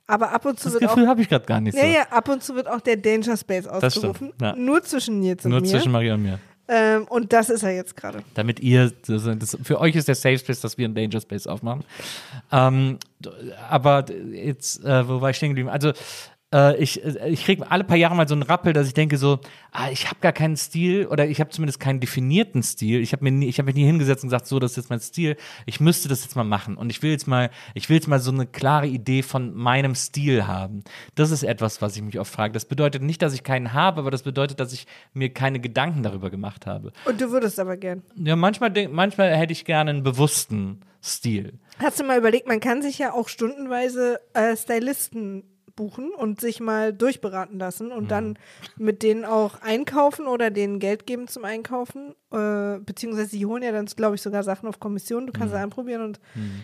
[0.05, 1.83] aber ab und zu Das wird auch Gefühl habe ich gerade gar nicht so.
[1.83, 4.33] Ja, ja, ab und zu wird auch der Danger Space Das stimmt, ausgerufen.
[4.41, 4.55] ja.
[4.55, 5.67] Nur zwischen Nils und Nur mir.
[5.67, 6.39] zwischen Maria und mir.
[6.67, 8.23] Ähm, und das ist er jetzt gerade.
[8.33, 11.47] damit ihr, das, das, für euch ist der Safe Space, dass wir einen Danger Space
[11.47, 11.83] aufmachen.
[12.51, 12.99] Ähm,
[13.69, 15.69] aber jetzt, äh, wo war ich stehen geblieben?
[15.69, 15.93] Also,
[16.53, 19.17] äh, ich, äh, ich kriege alle paar Jahre mal so einen Rappel, dass ich denke
[19.17, 19.39] so,
[19.71, 23.01] ah, ich habe gar keinen Stil oder ich habe zumindest keinen definierten Stil.
[23.01, 24.89] Ich habe mir nie, ich habe mich nie hingesetzt und gesagt, so, das ist jetzt
[24.89, 25.35] mein Stil.
[25.65, 28.19] Ich müsste das jetzt mal machen und ich will jetzt mal, ich will jetzt mal
[28.19, 30.83] so eine klare Idee von meinem Stil haben.
[31.15, 32.53] Das ist etwas, was ich mich oft frage.
[32.53, 36.03] Das bedeutet nicht, dass ich keinen habe, aber das bedeutet, dass ich mir keine Gedanken
[36.03, 36.93] darüber gemacht habe.
[37.05, 38.03] Und du würdest aber gern.
[38.15, 41.59] Ja, manchmal, manchmal hätte ich gerne einen bewussten Stil.
[41.79, 45.43] Hast du mal überlegt, man kann sich ja auch stundenweise äh, Stylisten
[45.77, 48.37] buchen und sich mal durchberaten lassen und dann
[48.75, 52.13] mit denen auch einkaufen oder denen Geld geben zum Einkaufen.
[52.31, 55.27] Äh, beziehungsweise die holen ja dann, glaube ich, sogar Sachen auf Kommission.
[55.27, 56.19] Du kannst sie anprobieren und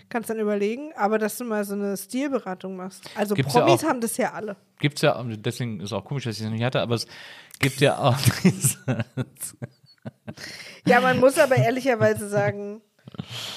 [0.10, 0.92] kannst dann überlegen.
[0.98, 3.10] Aber dass du mal so eine Stilberatung machst.
[3.16, 3.88] Also Gibt's ja Promis auch.
[3.88, 4.58] haben das ja alle.
[4.80, 7.08] Gibt's ja, und deswegen ist auch komisch, dass ich es noch nicht hatte, aber es
[7.60, 8.18] gibt ja auch
[10.86, 12.82] Ja, man muss aber ehrlicherweise sagen,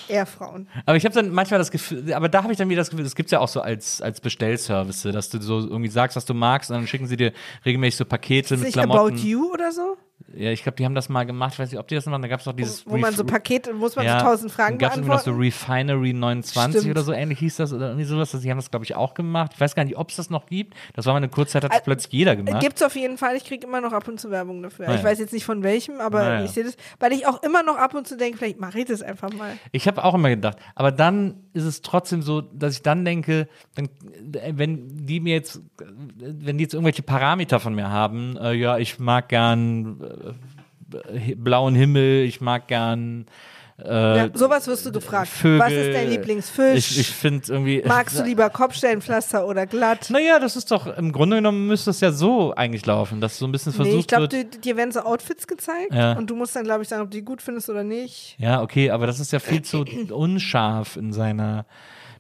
[0.09, 0.69] eher Frauen.
[0.85, 3.05] Aber ich habe dann manchmal das Gefühl, aber da habe ich dann wieder das Gefühl,
[3.05, 6.35] das gibt's ja auch so als, als Bestellservice, dass du so irgendwie sagst, was du
[6.35, 7.33] magst, und dann schicken sie dir
[7.65, 9.15] regelmäßig so Pakete Ist mit Klamotten.
[9.15, 9.97] About You oder so?
[10.37, 11.55] Ja, ich glaube, die haben das mal gemacht.
[11.55, 12.23] Ich weiß nicht, ob die das machen.
[12.23, 12.87] Da gab es doch dieses.
[12.87, 15.41] Wo man so Pakete, muss man ja, so tausend Fragen gab es noch so beantworten.
[15.41, 16.91] Refinery 29 Stimmt.
[16.97, 18.31] oder so ähnlich hieß das oder irgendwie sowas.
[18.33, 19.53] Die haben das, glaube ich, auch gemacht.
[19.55, 20.75] Ich weiß gar nicht, ob es das noch gibt.
[20.95, 22.61] Das war mal eine Kurzzeit, hat Ä- plötzlich jeder gemacht.
[22.61, 23.37] Gibt's auf jeden Fall.
[23.37, 24.89] Ich kriege immer noch ab und zu Werbung dafür.
[24.89, 26.45] Ah, ich weiß jetzt nicht von welchem, aber Ah, ja.
[26.45, 28.85] ich sehe das, weil ich auch immer noch ab und zu denke, vielleicht mache ich
[28.85, 29.53] das einfach mal.
[29.73, 33.49] Ich habe auch immer gedacht, aber dann ist es trotzdem so, dass ich dann denke,
[33.75, 33.87] dann,
[34.35, 35.85] äh, wenn die mir jetzt, äh,
[36.19, 40.26] wenn die jetzt irgendwelche Parameter von mir haben, äh, ja, ich mag gern äh,
[41.37, 43.27] blauen Himmel, ich mag gern
[43.79, 45.29] äh, ja, sowas wirst du gefragt.
[45.29, 45.59] Vögel.
[45.59, 46.79] Was ist dein Lieblingsfisch?
[46.93, 47.83] Ich, ich finde irgendwie.
[47.87, 50.09] Magst du lieber Kopfsteinpflaster oder glatt?
[50.09, 53.45] Naja, das ist doch, im Grunde genommen müsste es ja so eigentlich laufen, dass so
[53.47, 54.65] ein bisschen versucht Nee, ich glaube, wird.
[54.65, 56.15] dir werden so Outfits gezeigt Ja.
[56.15, 58.37] und du musst dann, glaube ich, sagen, ob du die gut findest oder nicht.
[58.39, 61.67] Ja, okay, aber das ist ja viel zu unscharf in seiner.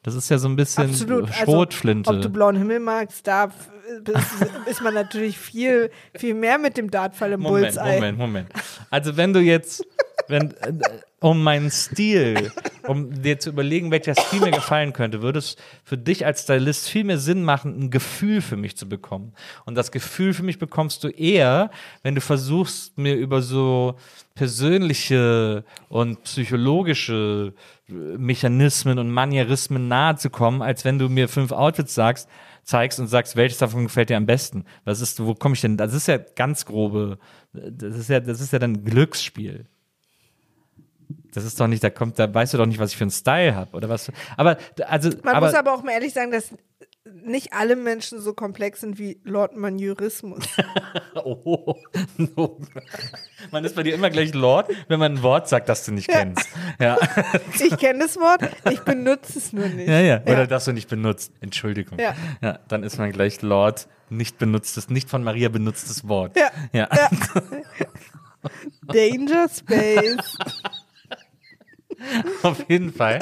[0.02, 1.34] Das ist ja so ein bisschen Absolut.
[1.34, 2.10] Schrotflinte.
[2.10, 3.48] Also, ob du blauen Himmel magst, da
[3.86, 7.94] ist, ist man natürlich viel, viel mehr mit dem Dartfall im Moment, Bullseye.
[7.94, 8.48] Moment, Moment.
[8.90, 9.86] Also wenn du jetzt,
[10.28, 10.72] wenn, äh,
[11.20, 12.52] um meinen Stil,
[12.86, 16.88] um dir zu überlegen, welcher Stil mir gefallen könnte, würde es für dich als Stylist
[16.88, 19.32] viel mehr Sinn machen, ein Gefühl für mich zu bekommen.
[19.64, 21.70] Und das Gefühl für mich bekommst du eher,
[22.02, 23.96] wenn du versuchst, mir über so
[24.34, 27.54] persönliche und psychologische
[27.88, 32.28] äh, Mechanismen und Manierismen nahe zu kommen, als wenn du mir fünf Outfits sagst,
[32.66, 34.64] zeigst und sagst, welches davon gefällt dir am besten.
[34.84, 35.76] Was ist, wo komme ich denn?
[35.76, 37.18] Das ist ja ganz grobe,
[37.52, 39.66] das ist ja, das ist ja dann Glücksspiel.
[41.32, 43.12] Das ist doch nicht, da kommt, da weißt du doch nicht, was ich für einen
[43.12, 44.10] Style habe oder was.
[44.36, 46.52] Aber also, Man aber, muss aber auch mal ehrlich sagen, dass
[47.26, 50.44] nicht alle Menschen so komplex sind wie Lord Manierismus.
[51.14, 51.76] oh,
[52.16, 52.60] no.
[53.50, 56.08] man ist bei dir immer gleich Lord, wenn man ein Wort sagt, das du nicht
[56.08, 56.48] kennst.
[56.78, 56.98] Ja,
[57.60, 59.88] Ich kenne das Wort, ich benutze es nur nicht.
[59.88, 60.22] ja, ja.
[60.22, 61.32] Oder das du nicht benutzt.
[61.40, 61.98] Entschuldigung.
[61.98, 62.14] Ja.
[62.40, 62.58] ja.
[62.68, 66.36] Dann ist man gleich Lord, nicht benutztes, nicht von Maria benutztes Wort.
[66.36, 66.50] Ja.
[66.72, 66.88] ja.
[66.94, 67.10] Ja.
[68.92, 70.38] Danger Space.
[72.42, 73.20] Auf jeden Fall.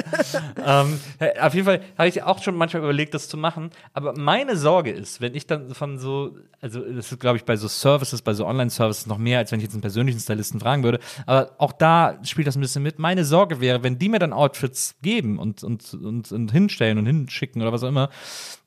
[0.65, 0.99] ähm,
[1.41, 3.71] auf jeden Fall habe ich auch schon manchmal überlegt, das zu machen.
[3.93, 7.57] Aber meine Sorge ist, wenn ich dann von so, also das ist, glaube ich, bei
[7.57, 10.83] so Services, bei so Online-Services noch mehr, als wenn ich jetzt einen persönlichen Stylisten fragen
[10.83, 10.99] würde.
[11.27, 12.99] Aber auch da spielt das ein bisschen mit.
[12.99, 17.07] Meine Sorge wäre, wenn die mir dann Outfits geben und, und, und, und hinstellen und
[17.07, 18.11] hinschicken oder was auch immer,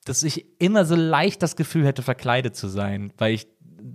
[0.06, 3.34] dass ich immer so leicht das Gefühl hätte, verkleidet zu sein, weil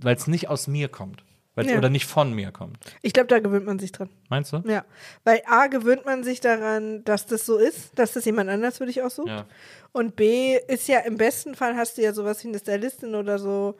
[0.01, 1.23] weil es nicht aus mir kommt.
[1.55, 1.77] Weil es Ja.
[1.77, 2.77] oder nicht von mir kommt.
[3.03, 4.09] Ich glaube, da gewöhnt man sich dran.
[4.29, 4.63] Meinst du?
[4.67, 4.85] Ja.
[5.23, 8.85] Weil A, gewöhnt man sich daran, dass das so ist, dass das jemand anders für
[8.87, 9.27] dich aussucht.
[9.27, 9.45] Ja.
[9.91, 13.37] Und B, ist ja im besten Fall hast du ja sowas wie eine Stylistin oder
[13.37, 13.75] so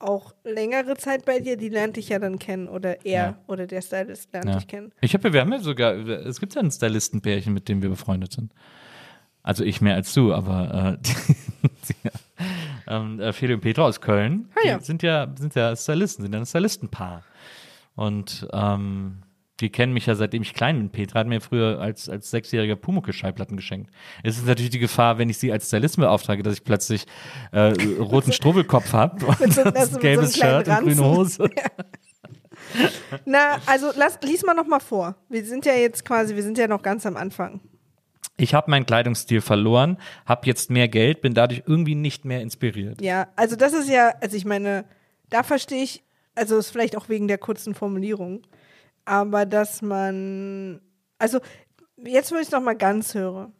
[0.00, 2.68] auch längere Zeit bei dir, die lernt dich ja dann kennen.
[2.68, 3.38] Oder er Ja.
[3.48, 4.92] oder der Stylist lernt dich kennen.
[5.00, 8.32] Ich habe, wir haben ja sogar, es gibt ja ein Stylistenpärchen, mit dem wir befreundet
[8.32, 8.52] sind.
[9.42, 11.34] Also ich mehr als du, aber äh, die,
[11.88, 11.94] die,
[12.88, 14.80] ähm, äh, Feli und Petra aus Köln, Ah, ja.
[14.80, 17.22] sind ja sind ja Stylisten, sind ja ein Stylistenpaar.
[17.94, 19.22] Und ähm,
[19.60, 20.90] die kennen mich ja seitdem ich klein bin.
[20.90, 23.90] Petra hat mir früher als, als sechsjähriger Pumuckl-Schallplatten geschenkt.
[24.22, 27.06] Es ist natürlich die Gefahr, wenn ich sie als Stylisten beauftrage, dass ich plötzlich
[27.50, 31.00] äh, roten Struwwelkopf habe und so- ein mit so einem gelbes kleinen Shirt und grüne
[31.02, 31.44] Ranzen.
[31.44, 31.50] Hose.
[33.24, 35.16] Na, also lass, lies mal noch mal vor.
[35.28, 37.60] Wir sind ja jetzt quasi, wir sind ja noch ganz am Anfang.
[38.40, 43.02] Ich habe meinen Kleidungsstil verloren, habe jetzt mehr Geld, bin dadurch irgendwie nicht mehr inspiriert.
[43.02, 44.84] Ja, also das ist ja, also ich meine,
[45.28, 46.04] da verstehe ich,
[46.36, 48.42] also ist vielleicht auch wegen der kurzen Formulierung,
[49.04, 50.80] aber dass man,
[51.18, 51.40] also
[51.96, 53.50] jetzt, wo ich es noch mal ganz höre,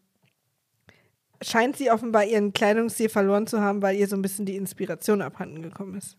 [1.43, 5.23] scheint sie offenbar ihren Kleidungsstil verloren zu haben, weil ihr so ein bisschen die Inspiration
[5.23, 6.17] abhanden gekommen ist.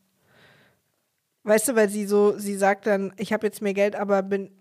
[1.44, 4.52] Weißt du, weil sie so, sie sagt dann, ich habe jetzt mehr Geld, aber bin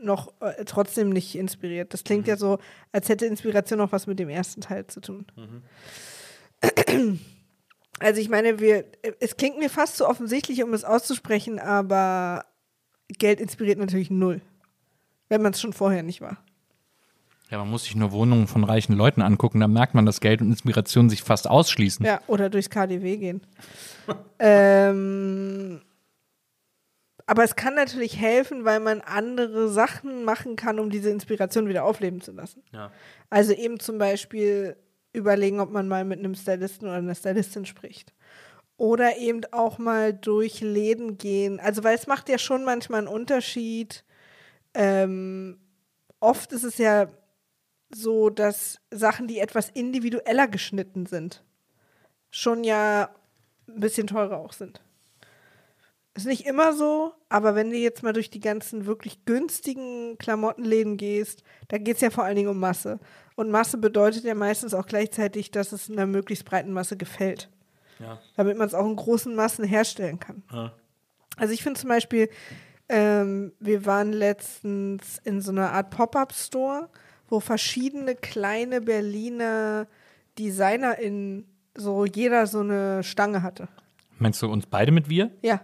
[0.00, 1.92] noch äh, trotzdem nicht inspiriert.
[1.92, 2.58] Das klingt ja so,
[2.92, 5.26] als hätte Inspiration noch was mit dem ersten Teil zu tun.
[8.00, 8.84] Also ich meine, wir,
[9.18, 12.44] es klingt mir fast zu offensichtlich, um es auszusprechen, aber
[13.08, 14.40] Geld inspiriert natürlich null.
[15.28, 16.38] Wenn man es schon vorher nicht war.
[17.50, 20.42] Ja, man muss sich nur Wohnungen von reichen Leuten angucken, dann merkt man, dass Geld
[20.42, 22.04] und Inspiration sich fast ausschließen.
[22.04, 23.40] Ja, oder durchs KDW gehen.
[24.38, 25.80] ähm,
[27.28, 31.84] aber es kann natürlich helfen, weil man andere Sachen machen kann, um diese Inspiration wieder
[31.84, 32.62] aufleben zu lassen.
[32.72, 32.90] Ja.
[33.28, 34.78] Also eben zum Beispiel
[35.12, 38.14] überlegen, ob man mal mit einem Stylisten oder einer Stylistin spricht.
[38.78, 41.60] Oder eben auch mal durch Läden gehen.
[41.60, 44.04] Also, weil es macht ja schon manchmal einen Unterschied.
[44.72, 45.58] Ähm,
[46.20, 47.08] oft ist es ja
[47.94, 51.44] so, dass Sachen, die etwas individueller geschnitten sind,
[52.30, 53.10] schon ja
[53.68, 54.80] ein bisschen teurer auch sind.
[56.18, 60.96] Ist nicht immer so, aber wenn du jetzt mal durch die ganzen wirklich günstigen Klamottenläden
[60.96, 62.98] gehst, da geht es ja vor allen Dingen um Masse.
[63.36, 67.48] Und Masse bedeutet ja meistens auch gleichzeitig, dass es einer möglichst breiten Masse gefällt.
[68.00, 68.18] Ja.
[68.34, 70.42] Damit man es auch in großen Massen herstellen kann.
[70.52, 70.72] Ja.
[71.36, 72.28] Also ich finde zum Beispiel,
[72.88, 76.88] ähm, wir waren letztens in so einer Art Pop-Up-Store,
[77.28, 79.86] wo verschiedene kleine Berliner
[80.36, 83.68] DesignerInnen so jeder so eine Stange hatte.
[84.18, 85.30] Meinst du uns beide mit wir?
[85.42, 85.60] Ja,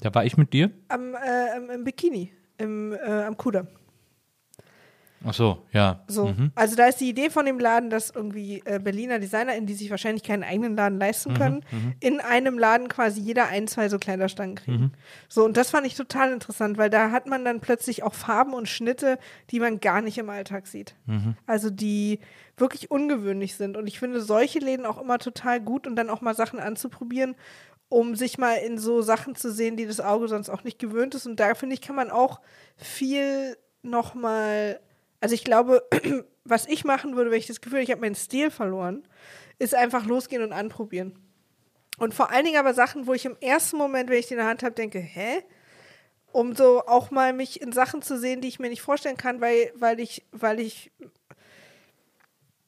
[0.00, 0.70] Da war ich mit dir?
[0.88, 3.68] am, äh, im, Bikini, im, äh, am Kudamm.
[5.24, 6.04] Ach so, ja.
[6.06, 6.26] So.
[6.28, 6.52] Mhm.
[6.54, 9.90] Also da ist die Idee von dem Laden, dass irgendwie äh, Berliner DesignerInnen, die sich
[9.90, 11.64] wahrscheinlich keinen eigenen Laden leisten Mhm, können,
[12.00, 14.82] in einem Laden quasi jeder ein, zwei so Kleiderstangen kriegen.
[14.82, 14.92] Mhm.
[15.28, 18.52] So, und das fand ich total interessant, weil da hat man dann plötzlich auch Farben
[18.52, 19.18] und Schnitte,
[19.50, 20.94] die man gar nicht im Alltag sieht.
[21.06, 21.34] Mhm.
[21.46, 22.20] Also die
[22.56, 23.76] wirklich ungewöhnlich sind.
[23.76, 27.34] Und ich finde solche Läden auch immer total gut und dann auch mal Sachen anzuprobieren,
[27.88, 31.14] um sich mal in so Sachen zu sehen, die das Auge sonst auch nicht gewöhnt
[31.14, 31.26] ist.
[31.26, 32.40] Und da finde ich, kann man auch
[32.76, 34.80] viel nochmal,
[35.20, 35.82] also ich glaube,
[36.44, 39.06] was ich machen würde, wenn ich das Gefühl, ich habe meinen Stil verloren,
[39.58, 41.18] ist einfach losgehen und anprobieren.
[41.98, 44.38] Und vor allen Dingen aber Sachen, wo ich im ersten Moment, wenn ich die in
[44.38, 45.42] der Hand habe, denke, hä?
[46.32, 49.40] Um so auch mal mich in Sachen zu sehen, die ich mir nicht vorstellen kann,
[49.40, 50.90] weil, weil ich, weil ich,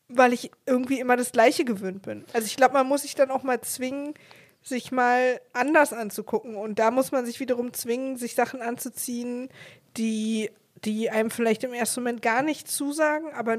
[0.08, 2.24] weil ich irgendwie immer das Gleiche gewöhnt bin.
[2.32, 4.14] Also ich glaube, man muss sich dann auch mal zwingen,
[4.62, 6.56] sich mal anders anzugucken.
[6.56, 9.48] Und da muss man sich wiederum zwingen, sich Sachen anzuziehen,
[9.96, 10.50] die,
[10.84, 13.58] die einem vielleicht im ersten Moment gar nicht zusagen, aber,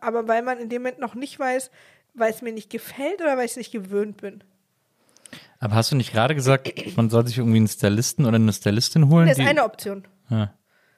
[0.00, 1.70] aber weil man in dem Moment noch nicht weiß,
[2.14, 4.42] weil es mir nicht gefällt oder weil ich es nicht gewöhnt bin.
[5.58, 9.08] Aber hast du nicht gerade gesagt, man soll sich irgendwie einen Stylisten oder eine Stylistin
[9.08, 9.28] holen?
[9.28, 10.06] Das ist eine Option.
[10.28, 10.54] Ja.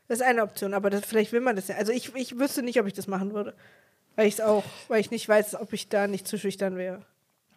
[0.08, 1.76] Das ist eine Option, aber das, vielleicht will man das ja.
[1.76, 3.54] Also ich, ich wüsste nicht, ob ich das machen würde.
[4.14, 7.04] Weil ich es auch, weil ich nicht weiß, ob ich da nicht zu schüchtern wäre.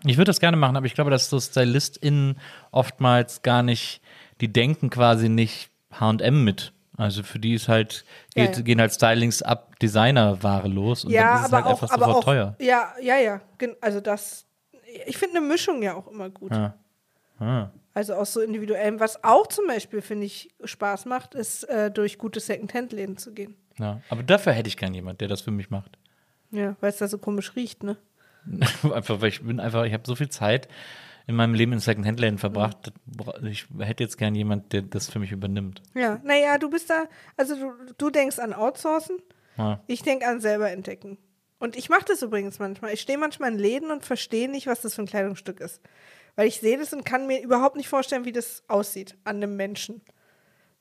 [0.06, 2.40] Ich würde das gerne machen, aber ich glaube, dass so StylistInnen
[2.72, 4.02] oftmals gar nicht,
[4.40, 6.74] die denken quasi nicht H&M mit.
[6.98, 8.64] Also für die ist halt, Ja, geht, ja.
[8.64, 12.16] gehen halt Stylings ab Designerware los und ja, dann ist es halt auch, einfach sofort
[12.16, 12.56] auch, teuer.
[12.60, 13.42] Ja, ja, ja.
[13.82, 14.46] Also das,
[15.06, 16.52] ich finde eine Mischung ja auch immer gut.
[16.52, 16.76] Ja.
[17.40, 17.70] Ah.
[17.94, 19.00] Also aus so individuellem.
[19.00, 23.56] Was auch zum Beispiel, finde ich, Spaß macht, ist äh, durch gute Secondhand-Läden zu gehen.
[23.78, 24.02] Ja.
[24.10, 25.98] Aber dafür hätte ich gern jemand, der das für mich macht.
[26.52, 27.98] Ja, weil es da so komisch riecht, ne?
[28.94, 30.68] einfach, weil ich bin einfach, ich habe so viel Zeit
[31.28, 32.92] in meinem Leben in Secondhand-Läden verbracht.
[33.06, 35.82] bra- Ich hätte jetzt gern jemand, der das für mich übernimmt.
[35.94, 37.04] Ja, naja, du bist da,
[37.38, 39.18] also du, du denkst an Outsourcen,
[39.58, 39.84] Ja.
[39.88, 41.18] ich denke an selber entdecken.
[41.60, 42.94] Und ich mache das übrigens manchmal.
[42.94, 45.82] Ich stehe manchmal in Läden und verstehe nicht, was das für ein Kleidungsstück ist.
[46.38, 49.58] Weil ich sehe das und kann mir überhaupt nicht vorstellen, wie das aussieht an einem
[49.58, 50.02] Menschen.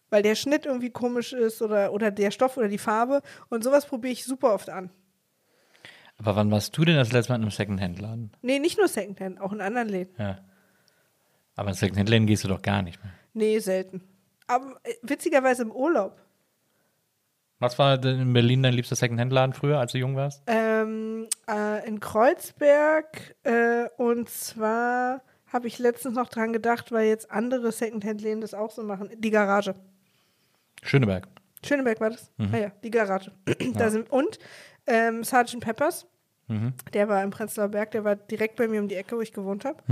[0.08, 3.22] Weil der Schnitt irgendwie komisch ist oder, oder der Stoff oder die Farbe.
[3.50, 4.90] Und sowas probiere ich super oft an.
[6.18, 8.32] Aber wann warst du denn das letzte Mal in einem Secondhand-Laden?
[8.42, 10.14] Nee, nicht nur Secondhand, auch in anderen Läden.
[10.18, 10.38] Ja.
[11.54, 13.12] Aber in Secondhand-Läden gehst du doch gar nicht mehr.
[13.34, 14.02] Nee, selten.
[14.48, 16.20] Aber äh, witzigerweise im Urlaub.
[17.60, 20.42] Was war denn in Berlin dein liebster Secondhand-Laden früher, als du jung warst?
[20.46, 23.36] Ähm, äh, in Kreuzberg.
[23.44, 28.70] Äh, und zwar habe ich letztens noch dran gedacht, weil jetzt andere Secondhand-Läden das auch
[28.70, 29.10] so machen.
[29.16, 29.74] Die Garage.
[30.82, 31.28] Schöneberg.
[31.64, 32.30] Schöneberg war das?
[32.38, 33.32] Ah ja, die Garage.
[33.74, 34.38] da sind, und
[34.88, 35.60] ähm, Sgt.
[35.60, 36.06] Peppers.
[36.94, 39.32] Der war im Prenzlauer Berg, der war direkt bei mir um die Ecke, wo ich
[39.34, 39.82] gewohnt habe.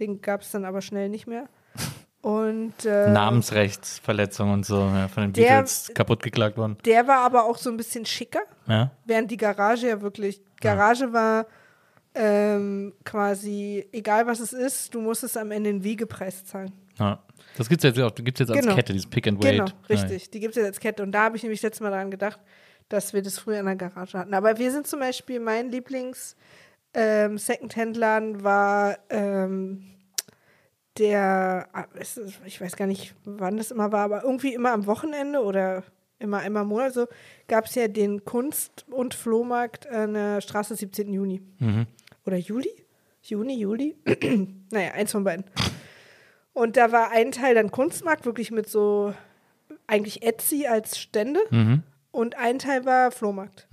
[0.00, 1.46] Den gab es dann aber schnell nicht mehr.
[2.22, 6.76] Und äh, Namensrechtsverletzung und so, ja, von den Der- Beatles kaputt geklagt worden.
[6.84, 8.40] der war aber auch so ein bisschen schicker.
[8.66, 8.90] Ja.
[9.04, 11.46] Während die Garage ja wirklich, Garage war
[12.16, 16.72] ähm, quasi, egal was es ist, du musst es am Ende in Wiegepreis zahlen.
[16.98, 17.22] ja.
[17.58, 18.74] Das gibt's jetzt, auch- gibt's jetzt als Genau.
[18.74, 19.52] Kette, dieses Pick and Wait.
[19.52, 20.30] Genau, richtig.
[20.30, 21.02] Die gibt es ja als Kette.
[21.02, 22.38] Und da habe ich nämlich letztes Mal daran gedacht,
[22.88, 24.34] dass wir das früher in der Garage hatten.
[24.34, 26.36] Aber wir sind zum Beispiel, mein Lieblings
[26.94, 29.84] ähm, Secondhand-Laden war ähm,
[30.98, 31.86] der, ah,
[32.44, 35.82] ich weiß gar nicht, wann das immer war, aber irgendwie immer am Wochenende oder
[36.18, 37.06] immer einmal im Monat so,
[37.48, 41.12] gab es ja den Kunst- und Flohmarkt an der Straße 17.
[41.12, 41.42] Juni.
[42.24, 42.70] Oder Juli?
[43.22, 43.96] Juni, Juli?
[44.70, 45.44] naja, eins von beiden.
[46.54, 49.12] Und da war ein Teil dann Kunstmarkt, wirklich mit so
[49.86, 51.40] eigentlich Etsy als Stände.
[52.16, 53.68] Und ein Teil war Flohmarkt.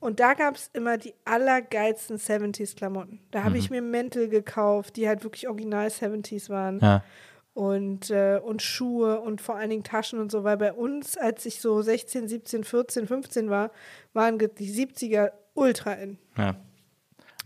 [0.00, 3.20] Und da gab es immer die allergeilsten 70s-Klamotten.
[3.30, 6.80] Da habe ich mir Mäntel gekauft, die halt wirklich original 70s waren.
[6.80, 7.04] Ja.
[7.52, 10.42] Und, äh, und Schuhe und vor allen Dingen Taschen und so.
[10.42, 13.70] Weil bei uns, als ich so 16, 17, 14, 15 war,
[14.14, 16.16] waren die 70er ultra in.
[16.38, 16.56] ja.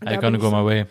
[0.01, 0.85] I ich go my way.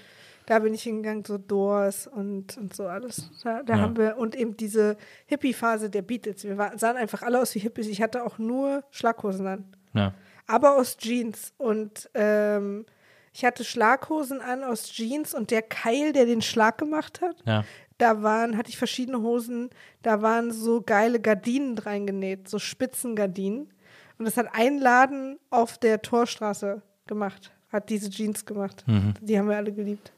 [0.46, 3.30] Da bin ich hingegangen, so Doors und, und so alles.
[3.42, 3.80] Da, da Ja.
[3.80, 6.44] haben wir, und eben diese Hippie-Phase der Beatles.
[6.44, 7.88] Wir waren, sahen einfach alle aus wie Hippies.
[7.88, 9.64] Ich hatte auch nur Schlaghosen an.
[9.92, 10.14] Ja.
[10.46, 11.52] Aber aus Jeans.
[11.58, 12.86] Und ähm,
[13.32, 17.64] ich hatte Schlaghosen an aus Jeans und der Keil, der den Schlag gemacht hat, Ja.
[17.98, 19.70] da waren, hatte ich verschiedene Hosen,
[20.02, 23.72] da waren so geile Gardinen dran genäht, so Spitzengardinen.
[24.18, 28.84] Und das hat ein Laden auf der Torstraße gemacht, hat diese Jeans gemacht.
[29.20, 30.12] Die haben wir alle geliebt.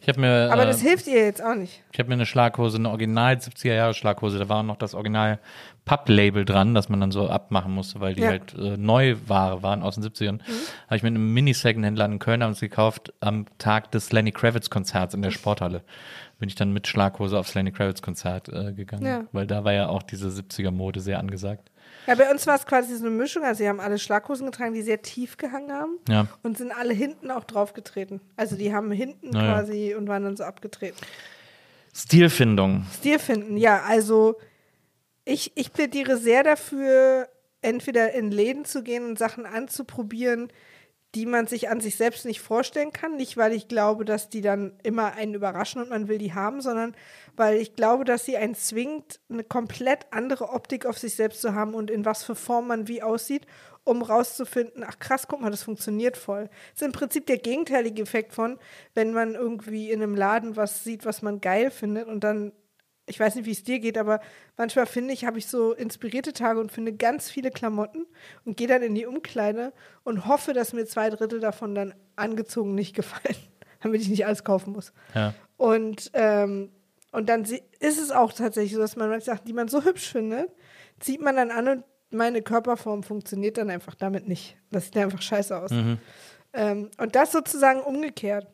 [0.00, 1.82] Ich habe mir, Aber äh, das hilft ihr jetzt auch nicht.
[1.92, 5.38] ich hab mir eine Schlaghose, eine Original 70er Jahre Schlaghose, da war noch das Original
[5.84, 8.28] Papp-Label dran, das man dann so abmachen musste, weil die Ja.
[8.28, 10.40] halt äh, Neuware waren aus den 70ern.
[10.86, 15.14] Habe ich mir in einem Mini-Secondhand-Laden in Köln abends gekauft, am Tag des Lenny Kravitz-Konzerts
[15.14, 15.82] in der Sporthalle.
[16.38, 19.24] Bin ich dann mit Schlaghose aufs Lenny Kravitz-Konzert äh, gegangen, Ja.
[19.32, 21.70] weil da war ja auch diese 70er-Mode sehr angesagt.
[22.08, 23.44] Ja, bei uns war es quasi so eine Mischung.
[23.44, 25.98] Also, sie haben alle Schlaghosen getragen, die sehr tief gehangen haben.
[26.08, 26.26] Ja.
[26.42, 28.20] Und sind alle hinten auch draufgetreten.
[28.34, 29.52] Also, die haben hinten Na ja.
[29.52, 30.96] quasi und waren dann so abgetreten.
[31.94, 32.86] Stilfindung.
[32.94, 34.36] Stil finden, ja, also
[35.24, 37.28] ich, ich plädiere sehr dafür,
[37.60, 40.48] entweder in Läden zu gehen und Sachen anzuprobieren,
[41.14, 43.16] die man sich an sich selbst nicht vorstellen kann.
[43.16, 46.60] Nicht, weil ich glaube, dass die dann immer einen überraschen und man will die haben,
[46.60, 46.94] sondern
[47.36, 51.54] weil ich glaube, dass sie einen zwingt, eine komplett andere Optik auf sich selbst zu
[51.54, 53.46] haben und in was für Form man wie aussieht,
[53.84, 56.50] um rauszufinden, ach krass, guck mal, das funktioniert voll.
[56.72, 58.58] Das ist im Prinzip der gegenteilige Effekt von,
[58.94, 62.52] wenn man irgendwie in einem Laden was sieht, was man geil findet und dann
[63.08, 64.20] ich weiß nicht, wie es dir geht, aber
[64.56, 68.06] manchmal finde ich, habe ich so inspirierte Tage und finde ganz viele Klamotten
[68.44, 69.72] und gehe dann in die Umkleide
[70.04, 73.36] und hoffe, dass mir zwei Drittel davon dann angezogen nicht gefallen,
[73.80, 74.92] damit ich nicht alles kaufen muss.
[75.14, 75.34] Ja.
[75.56, 76.70] Und, ähm,
[77.12, 80.12] und dann ist es auch tatsächlich so, dass man manche Sachen, die man so hübsch
[80.12, 80.50] findet,
[81.00, 84.56] zieht man dann an und meine Körperform funktioniert dann einfach damit nicht.
[84.70, 85.70] Das sieht einfach scheiße aus.
[86.52, 88.46] Ähm, und das sozusagen umgekehrt.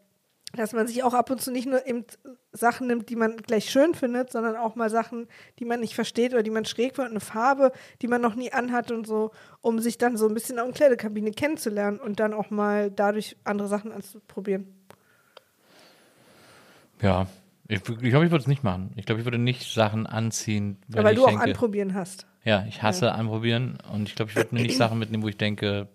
[0.57, 2.05] Dass man sich auch ab und zu nicht nur eben
[2.53, 5.27] Sachen nimmt, die man gleich schön findet, sondern auch mal Sachen,
[5.59, 8.53] die man nicht versteht oder die man schräg findet, eine Farbe, die man noch nie
[8.53, 12.33] anhat und so, um sich dann so ein bisschen in der Umkleidekabine kennenzulernen und dann
[12.33, 14.67] auch mal dadurch andere Sachen anzuprobieren.
[17.03, 17.27] Ja.
[17.67, 18.93] Ich, ich glaube, ich würde es nicht machen.
[18.95, 22.27] Ich glaube, ich würde nicht Sachen anziehen, wenn Ja, weil du auch denke, anprobieren hast.
[22.45, 25.39] Ja, ich hasse anprobieren und ich glaube, ich würde mir nicht Sachen mitnehmen, wo ich
[25.39, 25.89] denke,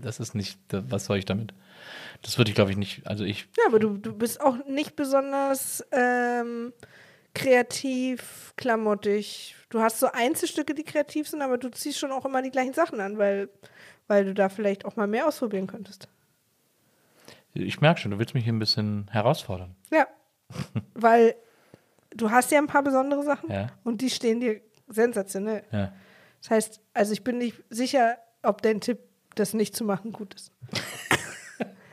[0.00, 1.52] das ist nicht, was soll ich damit?
[2.22, 4.96] Das würde ich, glaube ich, nicht, also ich, Ja, aber du, du bist auch nicht
[4.96, 6.72] besonders ähm,
[7.34, 9.56] kreativ, klamottig.
[9.68, 12.72] Du hast so Einzelstücke, die kreativ sind, aber du ziehst schon auch immer die gleichen
[12.74, 13.48] Sachen an, weil,
[14.06, 16.08] weil du da vielleicht auch mal mehr ausprobieren könntest.
[17.54, 19.74] ich merke schon, du willst mich hier ein bisschen herausfordern.
[19.90, 20.06] Ja,
[20.94, 21.34] weil
[22.14, 23.66] du hast ja ein paar besondere Sachen Ja.
[23.82, 25.64] und die stehen dir sensationell.
[25.72, 25.92] Ja.
[26.40, 28.98] Das heißt, also ich bin nicht sicher, ob dein Tipp,
[29.34, 30.52] das nicht zu machen, gut ist.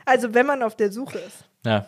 [0.04, 1.48] also wenn man auf der Suche ist.
[1.64, 1.86] Ja.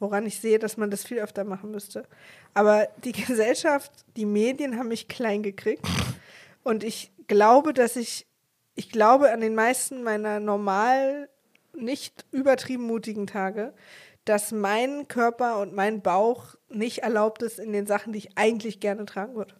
[0.00, 2.06] woran ich sehe, dass man das viel öfter machen müsste.
[2.54, 5.86] Aber die Gesellschaft, die Medien haben mich klein gekriegt
[6.62, 8.26] und ich glaube, dass ich,
[8.74, 11.28] ich glaube an den meisten meiner normal
[11.76, 13.74] nicht übertrieben mutigen Tage,
[14.24, 18.80] dass mein Körper und mein Bauch nicht erlaubt ist in den Sachen, die ich eigentlich
[18.80, 19.54] gerne tragen würde.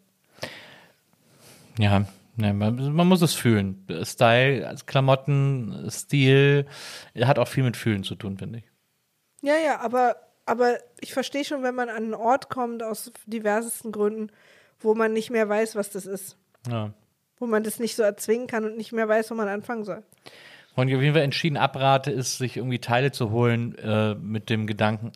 [1.78, 2.04] Ja,
[2.36, 3.86] ne, man, man muss es fühlen.
[4.02, 6.66] Style, Klamotten, Stil,
[7.20, 8.64] hat auch viel mit Fühlen zu tun, finde ich.
[9.42, 13.92] Ja, ja, aber, aber ich verstehe schon, wenn man an einen Ort kommt, aus diversesten
[13.92, 14.30] Gründen,
[14.80, 16.36] wo man nicht mehr weiß, was das ist.
[16.68, 16.92] Ja.
[17.38, 20.02] Wo man das nicht so erzwingen kann und nicht mehr weiß, wo man anfangen soll.
[20.76, 24.50] Und ich auf jeden Fall entschieden abrate, ist, sich irgendwie Teile zu holen äh, mit
[24.50, 25.12] dem Gedanken,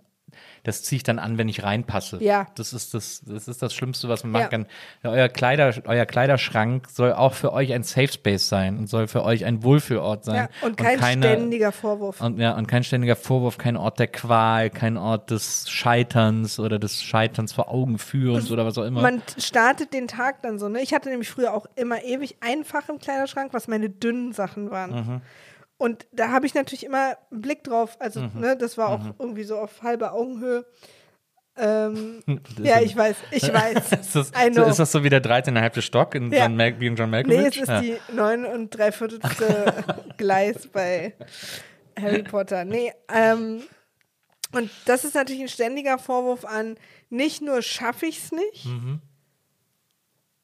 [0.68, 2.22] das ziehe ich dann an, wenn ich reinpasse.
[2.22, 2.46] Ja.
[2.54, 4.48] Das ist das, das ist das Schlimmste, was man machen Ja.
[4.48, 4.66] kann.
[5.02, 9.24] Euer, Kleider, euer Kleiderschrank soll auch für euch ein Safe Space sein und soll für
[9.24, 10.36] euch ein Wohlfühlort sein.
[10.36, 12.20] Ja, und kein keine, ständiger Vorwurf.
[12.20, 16.78] Und, ja, und kein ständiger Vorwurf, kein Ort der Qual, kein Ort des Scheiterns oder
[16.78, 19.00] des Scheiterns vor Augen führens oder was auch immer.
[19.00, 20.82] Man startet den Tag dann so, ne?
[20.82, 24.90] Ich hatte nämlich früher auch immer ewig einfach im Kleiderschrank, was meine dünnen Sachen waren.
[24.90, 25.20] Mhm.
[25.78, 27.96] Und da habe ich natürlich immer einen Blick drauf.
[28.00, 28.40] Also, Mhm.
[28.40, 30.66] ne, das war auch irgendwie so auf halber Augenhöhe.
[31.60, 32.22] Ähm,
[32.62, 33.90] ja, ich weiß, ich weiß.
[33.90, 35.80] ist, das, so, ist das so wie der 13,5.
[35.82, 36.44] Stock in Ja.
[36.44, 37.36] John, Mal John Malkovich?
[37.36, 37.80] Nee, es ist ja.
[37.80, 39.84] die neun und dreiviertelste
[40.18, 41.14] Gleis bei
[42.00, 42.64] Harry Potter.
[42.64, 43.62] Nee, ähm,
[44.52, 46.76] und das ist natürlich ein ständiger Vorwurf an,
[47.10, 49.00] nicht nur schaffe ich es nicht, Mhm.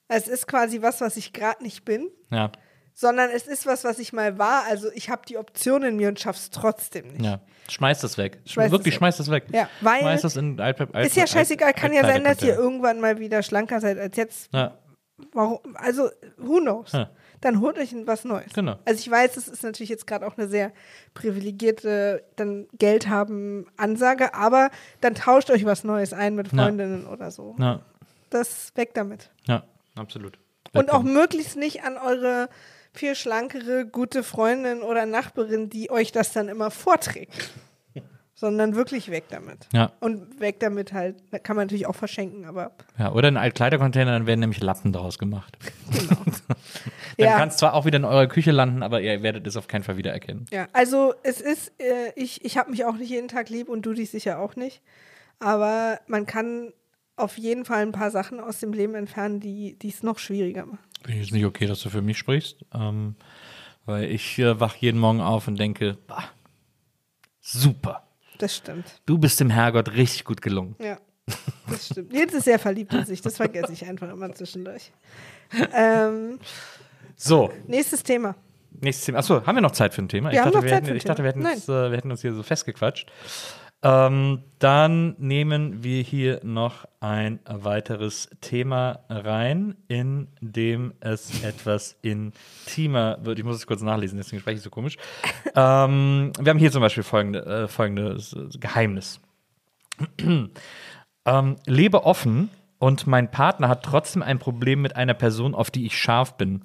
[0.09, 2.51] es ist quasi was, was ich gerade nicht bin, ja,
[2.95, 4.65] sondern es ist was, was ich mal war.
[4.69, 7.25] Also ich habe die Option in mir und schaff's trotzdem nicht.
[7.25, 7.41] ja.
[7.69, 8.41] Schmeiß das weg.
[8.45, 9.45] Schmeiß Wirklich, das schmeiß das weg.
[9.51, 12.55] Ja, weil- Schmeiß das in Alt, Alt, Ist ja scheißegal, kann ja sein, dass ihr
[12.55, 14.53] irgendwann mal wieder schlanker seid als jetzt.
[14.53, 14.77] Ja,
[15.33, 15.61] Warum?
[15.75, 16.93] Also, who knows?
[16.93, 17.09] Ja.
[17.41, 18.53] Dann holt euch was Neues.
[18.53, 18.77] Genau.
[18.85, 20.73] Also ich weiß, es ist natürlich jetzt gerade auch eine sehr
[21.15, 24.71] privilegierte, dann Geld haben Ansage, aber
[25.01, 26.65] dann tauscht euch was Neues ein mit Ja.
[26.65, 27.57] Freundinnen oder so.
[27.59, 27.81] ja,
[28.31, 29.31] Das weg damit.
[29.47, 29.63] ja,
[29.97, 30.39] absolut.
[30.73, 32.49] Und auch möglichst nicht an eure
[32.95, 37.51] viel schlankere, gute Freundin oder Nachbarin, die euch das dann immer vorträgt.
[38.37, 39.69] Sondern wirklich weg damit.
[39.73, 39.93] Ja.
[40.01, 44.11] Und weg damit halt, da kann man natürlich auch verschenken, aber Ja, oder in Altkleidercontainer,
[44.13, 45.57] dann werden nämlich Lappen daraus gemacht.
[47.17, 47.37] dann Ja.
[47.39, 49.83] kann es zwar auch wieder in eurer Küche landen, aber ihr werdet es auf keinen
[49.85, 50.47] Fall wiedererkennen.
[50.51, 53.83] Ja, also es ist, äh, ich, ich habe mich auch nicht jeden Tag lieb und
[53.87, 54.83] du dich sicher auch nicht.
[55.39, 56.73] Aber man kann
[57.17, 60.67] auf jeden Fall ein paar Sachen aus dem Leben entfernen, die die es noch schwieriger
[60.67, 60.81] machen.
[61.05, 63.15] Finde ich jetzt nicht okay, dass du für mich sprichst, ähm,
[63.85, 66.25] weil ich äh, wach jeden Morgen auf und denke, bah,
[67.41, 68.07] super,
[68.39, 68.87] Das stimmt.
[69.07, 70.77] du bist dem Herrgott richtig gut gelungen.
[70.79, 70.99] Ja,
[71.69, 72.13] das stimmt.
[72.13, 74.91] Jetzt ist sehr verliebt in sich, das vergesse ich einfach immer zwischendurch.
[75.75, 76.39] Ähm,
[77.17, 78.35] So, nächstes Thema.
[78.81, 79.19] nächstes Thema.
[79.19, 80.33] Achso, haben wir noch Zeit für ein Thema?
[80.33, 82.11] Wir haben noch wir hätten, für ein ich dachte, wir hätten, uns, äh, wir hätten
[82.11, 83.11] uns hier so festgequatscht.
[83.85, 93.19] Ähm, dann nehmen wir hier noch ein weiteres Thema rein, in dem es etwas intimer
[93.21, 93.39] wird.
[93.39, 94.97] Ich muss es kurz nachlesen, deswegen spreche ich so komisch.
[95.55, 99.21] ähm, wir haben hier zum Beispiel folgende, äh, folgendes Geheimnis.
[101.27, 105.85] ähm, lebe offen und mein Partner hat trotzdem ein Problem mit einer Person, auf die
[105.85, 106.63] ich scharf bin.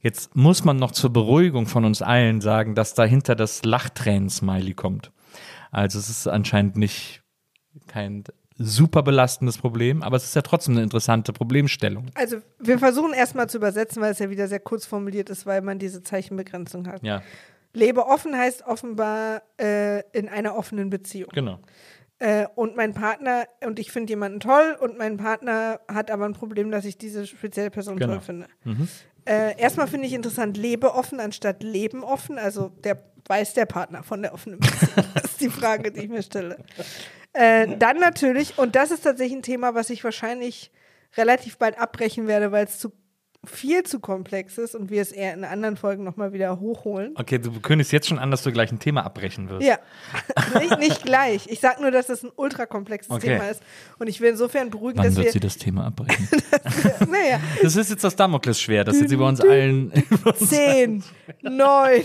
[0.00, 5.12] Jetzt muss man noch zur Beruhigung von uns allen sagen, dass dahinter das Lachtränen-Smiley kommt.
[5.74, 7.22] Also es ist anscheinend nicht
[7.86, 8.24] kein
[8.56, 12.06] super belastendes Problem, aber es ist ja trotzdem eine interessante Problemstellung.
[12.14, 15.60] Also wir versuchen erstmal zu übersetzen, weil es ja wieder sehr kurz formuliert ist, weil
[15.60, 17.02] man diese Zeichenbegrenzung hat.
[17.02, 17.22] Ja,
[17.72, 21.30] Lebe offen heißt offenbar äh, in einer offenen Beziehung.
[21.34, 21.58] genau.
[22.20, 26.32] Äh, und mein Partner, und ich finde jemanden toll, und mein Partner hat aber ein
[26.34, 28.12] Problem, dass ich diese spezielle Person Genau.
[28.14, 28.46] toll finde.
[29.26, 32.38] Äh, erstmal finde ich interessant, lebe offen anstatt leben offen.
[32.38, 35.06] Also der weiß der Partner von der offenen Beziehung.
[35.14, 36.58] das ist die Frage, die ich mir stelle.
[37.32, 40.70] Äh, dann natürlich, und das ist tatsächlich ein Thema, was ich wahrscheinlich
[41.16, 42.92] relativ bald abbrechen werde, weil es zu
[43.46, 47.12] viel zu komplex ist und wir es eher in anderen Folgen nochmal wieder hochholen.
[47.16, 49.66] Okay, du kündigst jetzt schon an, dass du gleich ein Thema abbrechen wirst.
[49.66, 49.78] Ja,
[50.60, 51.46] nicht, nicht gleich.
[51.48, 53.28] Ich sag nur, dass das ein ultrakomplexes Okay.
[53.28, 53.62] Thema ist.
[53.98, 55.32] Und ich will insofern beruhigen, Wann dass wird wir.
[55.32, 56.28] sie das Thema abbrechen?
[57.10, 59.92] naja, das ist jetzt das Damoklesschwert, das jetzt über uns allen.
[60.36, 61.02] zehn,
[61.42, 62.02] neun.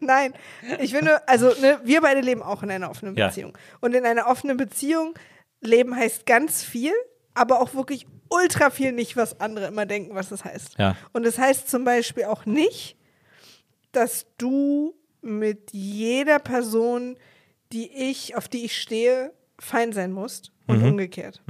[0.00, 0.32] Nein,
[0.80, 3.28] ich will nur, also ne, wir beide leben auch in einer offenen Ja.
[3.28, 3.56] Beziehung.
[3.80, 5.14] Und in einer offenen Beziehung
[5.60, 6.92] leben heißt ganz viel,
[7.34, 10.78] aber auch wirklich ultra viel nicht, was andere immer denken, was das heißt.
[10.78, 10.96] Ja.
[11.12, 12.96] Und es das heißt zum Beispiel auch nicht,
[13.92, 17.16] dass du mit jeder Person,
[17.72, 20.88] die ich, auf die ich stehe, fein sein musst und Mhm.
[20.90, 21.42] umgekehrt.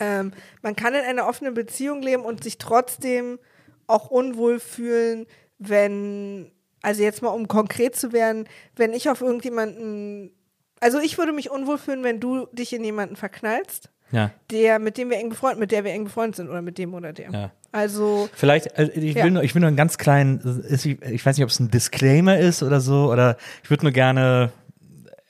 [0.00, 3.38] Ähm, man kann in einer offenen Beziehung leben und sich trotzdem
[3.86, 5.26] auch unwohl fühlen,
[5.58, 6.50] wenn,
[6.82, 10.32] also jetzt mal um konkret zu werden, wenn ich auf irgendjemanden,
[10.80, 14.30] also ich würde mich unwohl fühlen, wenn du dich in jemanden verknallst, Ja.
[14.50, 16.94] der, mit dem wir eng befreundet, mit der wir eng befreundet sind oder mit dem
[16.94, 17.30] oder der.
[17.30, 17.50] Ja.
[17.72, 19.24] Also, Vielleicht, äh, ich, Ja.
[19.24, 20.38] will nur, ich will nur einen ganz kleinen,
[20.70, 24.52] ich, weiß nicht, ob es ein Disclaimer ist oder so, oder ich würde nur gerne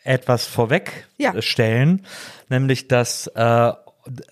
[0.03, 1.41] etwas vorweg Ja.
[1.41, 2.05] stellen,
[2.51, 3.73] nämlich, dass äh,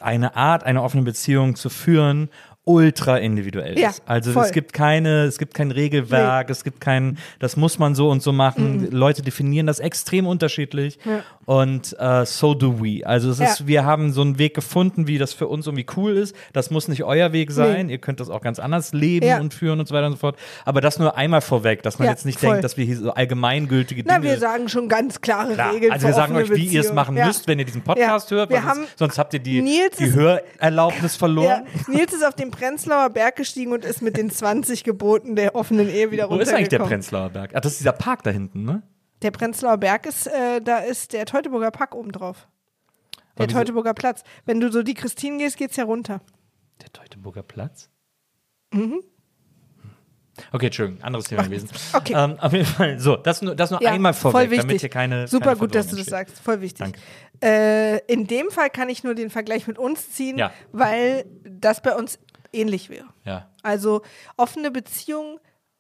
[0.01, 2.29] eine Art, eine offene Beziehung zu führen,
[2.65, 4.03] ultra individuell Ja, ist.
[4.07, 4.45] Also voll.
[4.45, 8.23] es gibt keine, es gibt kein Regelwerk, es gibt kein, das muss man so und
[8.23, 8.89] so machen.
[8.93, 11.11] Leute definieren das extrem unterschiedlich Mhm.
[11.11, 11.21] Ja.
[11.45, 13.05] und äh, so do we.
[13.05, 13.67] Also es ist, Ja.
[13.67, 16.37] wir haben so einen Weg gefunden, wie das für uns irgendwie cool ist.
[16.53, 17.89] Das muss nicht euer Weg sein.
[17.89, 20.37] Ihr könnt das auch ganz anders leben und führen und so weiter und so fort.
[20.65, 22.51] Aber das nur einmal vorweg, dass man jetzt nicht voll.
[22.51, 25.91] denkt, dass wir hier so allgemeingültige na, Dinge wir sagen schon ganz klare Klar, Regeln.
[25.93, 28.99] also wir sagen euch, wie ihr es machen müsst, wenn ihr diesen Podcast hört, sonst,
[28.99, 31.63] sonst habt ihr die, Nils die ist- Hörerlaubnis verloren.
[31.89, 35.89] Nils ist auf den Prenzlauer Berg gestiegen und ist mit den 20 Geboten der offenen
[35.89, 36.89] Ehe wieder Wo ist eigentlich der runtergekommen.
[36.89, 37.51] Prenzlauer Berg?
[37.55, 38.83] Ach, das ist dieser Park da hinten, ne?
[39.23, 42.49] Der Prenzlauer Berg ist, äh, da ist der Teutoburger Park oben drauf.
[43.39, 44.23] Der Teutoburger Platz.
[44.45, 46.21] Wenn du so die Christine gehst, geht's ja runter.
[46.83, 47.89] Der Teutoburger Platz?
[48.73, 49.03] Mhm.
[50.51, 51.69] Okay, Entschuldigung, anderes Thema gewesen.
[51.93, 52.15] Okay.
[52.17, 54.67] Ähm, auf jeden Fall, so, das nur, das nur Ja, einmal voll vorweg, wichtig.
[54.67, 55.29] damit hier keine.
[55.29, 56.29] Super keine gut, dass du das entsteht.
[56.29, 56.39] sagst.
[56.43, 56.87] Voll wichtig.
[57.43, 60.51] Äh, in dem Fall kann ich nur den Vergleich mit uns ziehen, Ja.
[60.73, 62.19] weil das bei uns
[62.53, 63.07] ähnlich wäre.
[63.25, 63.49] Ja.
[63.63, 64.03] Also
[64.37, 65.39] offene Beziehung,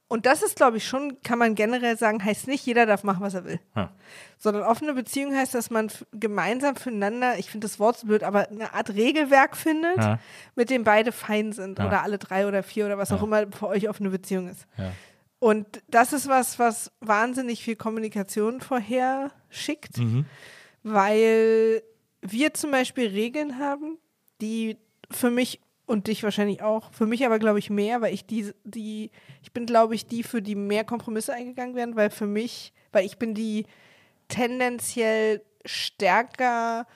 [0.08, 3.22] und das ist, glaube ich, schon, kann man generell sagen, heißt nicht, jeder darf machen,
[3.22, 3.60] was er will.
[3.74, 3.90] Ja.
[4.38, 8.48] Sondern offene Beziehung heißt, dass man gemeinsam füreinander, ich finde das Wort so blöd, aber
[8.48, 10.18] eine Art Regelwerk findet, Ja.
[10.54, 11.78] mit dem beide fein sind.
[11.78, 11.86] Ja.
[11.86, 14.66] Oder alle drei oder vier oder was auch immer für euch offene Beziehung ist.
[15.38, 20.26] Und das ist was, was wahnsinnig viel Kommunikation vorher schickt, Mhm.
[20.82, 21.82] weil
[22.20, 23.98] wir zum Beispiel Regeln haben,
[24.40, 24.76] die
[25.10, 25.60] für mich
[25.92, 29.10] und dich wahrscheinlich auch, für mich aber glaube ich mehr, weil ich die, die,
[29.42, 33.04] ich bin glaube ich die, für die mehr Kompromisse eingegangen werden, weil für mich, weil
[33.04, 33.66] ich bin die
[34.28, 36.86] tendenziell stärker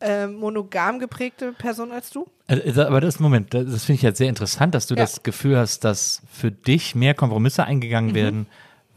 [0.00, 2.26] äh, monogam geprägte Person als du.
[2.48, 5.02] Also, aber das Moment, das das finde ich jetzt sehr interessant, dass du Ja.
[5.02, 7.68] das Gefühl hast, dass für dich mehr Kompromisse Mhm.
[7.68, 8.46] eingegangen werden,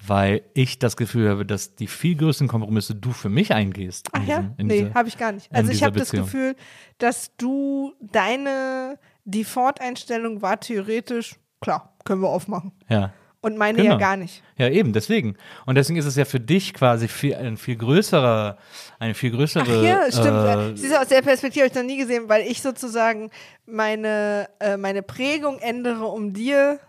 [0.08, 4.08] weil ich das Gefühl habe, dass die viel größeren Kompromisse du für mich eingehst.
[4.14, 4.40] in Ach ja?
[4.58, 5.54] diesem- Nee, habe ich gar nicht.
[5.54, 6.12] Also ich habe das.
[6.12, 6.56] Gefühl,
[7.00, 12.72] dass du deine Default-Einstellung war theoretisch, klar, können wir aufmachen.
[12.90, 13.14] Ja.
[13.42, 13.92] Und meine Genau.
[13.94, 14.44] ja gar nicht.
[14.58, 15.38] Ja, eben, deswegen.
[15.66, 18.58] Und deswegen ist es ja für dich quasi viel, ein viel größerer,
[19.00, 19.64] eine viel größere.
[19.66, 20.28] Ach ja, stimmt.
[20.28, 23.30] Äh, Siehst du, aus der Perspektive habe ich noch nie gesehen, weil ich sozusagen
[23.66, 26.80] meine, äh, meine Prägung ändere, um dir,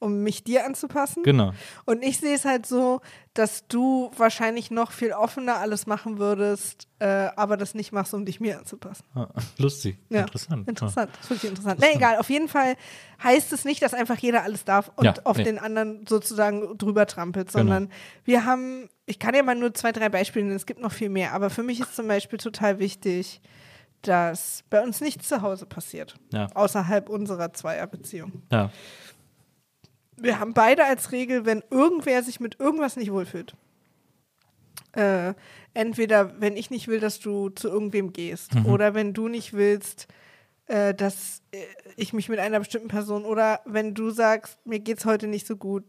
[0.00, 1.22] um mich dir anzupassen.
[1.24, 1.52] genau.
[1.84, 3.00] Und ich sehe es halt so,
[3.34, 8.24] dass du wahrscheinlich noch viel offener alles machen würdest, äh, aber das nicht machst, um
[8.24, 9.04] dich mir anzupassen.
[9.14, 9.28] Ah,
[9.58, 9.98] Lustig.
[10.08, 10.68] Ja, Interessant.
[10.68, 11.80] Interessant, das ist wirklich interessant.
[11.80, 12.76] Na egal, auf jeden Fall
[13.22, 15.44] heißt es nicht, dass einfach jeder alles darf und Ja, auf nee.
[15.44, 17.90] den anderen sozusagen drüber trampelt, sondern
[18.24, 21.08] wir haben, ich kann ja mal nur zwei, drei Beispiele nennen, es gibt noch viel
[21.08, 23.40] mehr, aber für mich ist zum Beispiel total wichtig,
[24.02, 26.46] dass bei uns nichts zu Hause passiert, Ja.
[26.54, 28.42] außerhalb unserer Zweierbeziehung.
[28.52, 28.70] Ja.
[30.20, 33.54] Wir haben beide als Regel, wenn irgendwer sich mit irgendwas nicht wohlfühlt,
[34.92, 35.34] äh,
[35.74, 38.66] entweder wenn ich nicht will, dass du zu irgendwem gehst Mhm.
[38.66, 40.08] oder wenn du nicht willst,
[40.66, 41.58] äh, dass äh,
[41.96, 45.56] ich mich mit einer bestimmten Person oder wenn du sagst, mir geht's heute nicht so
[45.56, 45.84] gut.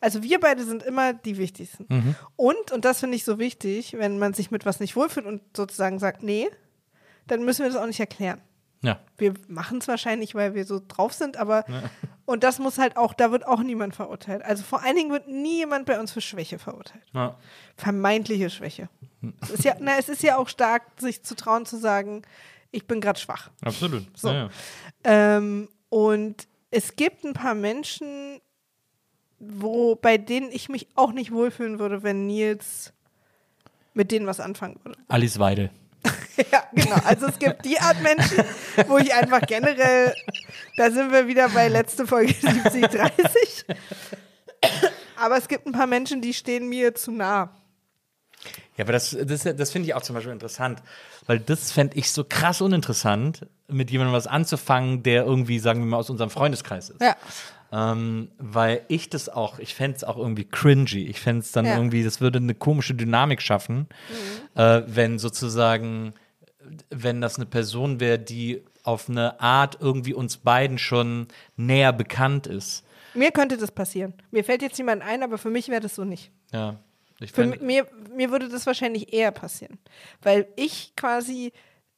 [0.00, 1.86] Also wir beide sind immer die wichtigsten.
[1.88, 2.14] Mhm.
[2.36, 5.40] Und, und das finde ich so wichtig, wenn man sich mit was nicht wohlfühlt und
[5.56, 6.48] sozusagen sagt, nee,
[7.26, 8.40] dann müssen wir das auch nicht erklären.
[8.84, 9.00] Ja.
[9.16, 11.64] Wir machen es wahrscheinlich, weil wir so drauf sind, aber
[12.26, 14.42] und das muss halt auch, da wird auch niemand verurteilt.
[14.44, 17.04] Also vor allen Dingen wird nie jemand bei uns für Schwäche verurteilt.
[17.12, 17.36] ja.
[17.76, 18.88] Vermeintliche Schwäche.
[19.40, 22.22] Es ist ja, na, es ist ja auch stark, sich zu trauen zu sagen,
[22.70, 23.50] ich bin gerade schwach.
[23.62, 24.06] Absolut.
[24.16, 24.28] So.
[24.28, 24.48] Ja, ja.
[25.04, 28.40] Ähm, und es gibt ein paar Menschen,
[29.38, 32.92] wo, bei denen ich mich auch nicht wohlfühlen würde, wenn Nils
[33.94, 34.98] mit denen was anfangen würde.
[35.08, 35.70] Alice Weidel.
[36.50, 36.96] Ja, genau.
[37.04, 38.44] Also es gibt die Art Menschen,
[38.88, 40.12] wo ich einfach generell,
[40.76, 43.64] da sind wir wieder bei letzte Folge 70, 30.
[45.16, 47.50] Aber es gibt ein paar Menschen, die stehen mir zu nah.
[48.76, 50.82] Ja, aber das, das, das finde ich auch zum Beispiel interessant,
[51.26, 55.86] weil das fände ich so krass uninteressant, mit jemandem was anzufangen, der irgendwie, sagen wir
[55.86, 57.00] mal, aus unserem Freundeskreis ist.
[57.00, 57.16] Ja.
[57.76, 61.06] Ähm, weil ich das auch, ich fände es auch irgendwie cringy.
[61.06, 61.74] Ich fände es dann Ja.
[61.76, 63.88] irgendwie, das würde eine komische Dynamik schaffen,
[64.54, 66.14] äh, wenn sozusagen,
[66.90, 72.46] wenn das eine Person wäre, die auf eine Art irgendwie uns beiden schon näher bekannt
[72.46, 72.84] ist.
[73.14, 74.14] Mir könnte das passieren.
[74.30, 76.30] Mir fällt jetzt niemand ein, aber für mich wäre das so nicht.
[76.52, 76.76] Ja.
[77.18, 79.78] Ich Für mir, mir würde das wahrscheinlich eher passieren.
[80.22, 81.52] Weil ich quasi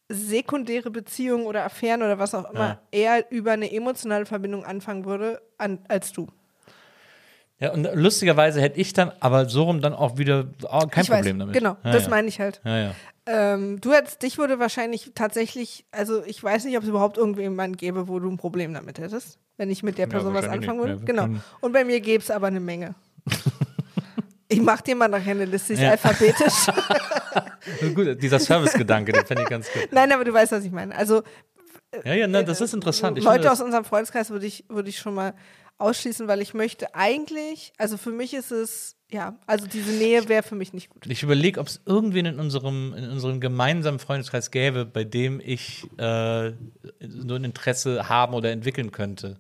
[0.09, 2.81] sekundäre Beziehungen oder Affären oder was auch immer Ja.
[2.91, 6.29] eher über eine emotionale Verbindung anfangen würde an, als du.
[7.59, 11.11] ja, und lustigerweise hätte ich dann aber so rum dann auch wieder auch kein ich
[11.11, 11.55] weiß, Problem damit.
[11.55, 12.11] Genau, ja, das ja.
[12.11, 12.61] meine ich halt.
[12.65, 12.93] Ja.
[13.29, 17.77] Ähm, du hättest, dich würde wahrscheinlich tatsächlich, also ich weiß nicht, ob es überhaupt irgendjemanden
[17.77, 21.05] gäbe, wo du ein Problem damit hättest, wenn ich mit der Person was anfangen würde.
[21.05, 21.29] Genau.
[21.61, 22.95] Und bei mir gäbe es aber eine Menge.
[24.49, 25.91] ich mach dir mal nachher eine Liste, die ist Ja.
[25.91, 26.67] alphabetisch.
[27.95, 29.89] Gut, dieser Service-Gedanke, den fände ich ganz gut.
[29.91, 30.95] Nein, aber du weißt, was ich meine.
[30.95, 31.23] Also
[32.05, 33.19] Ja, ja, nein, das ist interessant.
[33.19, 35.35] Ich Leute finde aus unserem Freundeskreis würde ich, würde ich schon mal
[35.79, 40.43] ausschließen, weil ich möchte eigentlich, also für mich ist es, ja, also diese Nähe wäre
[40.43, 41.07] für mich nicht gut.
[41.07, 45.85] ich überlege, ob es irgendwen in unserem, in unserem gemeinsamen Freundeskreis gäbe, bei dem ich
[45.99, 46.53] äh,
[47.01, 49.39] so ein Interesse haben oder entwickeln könnte.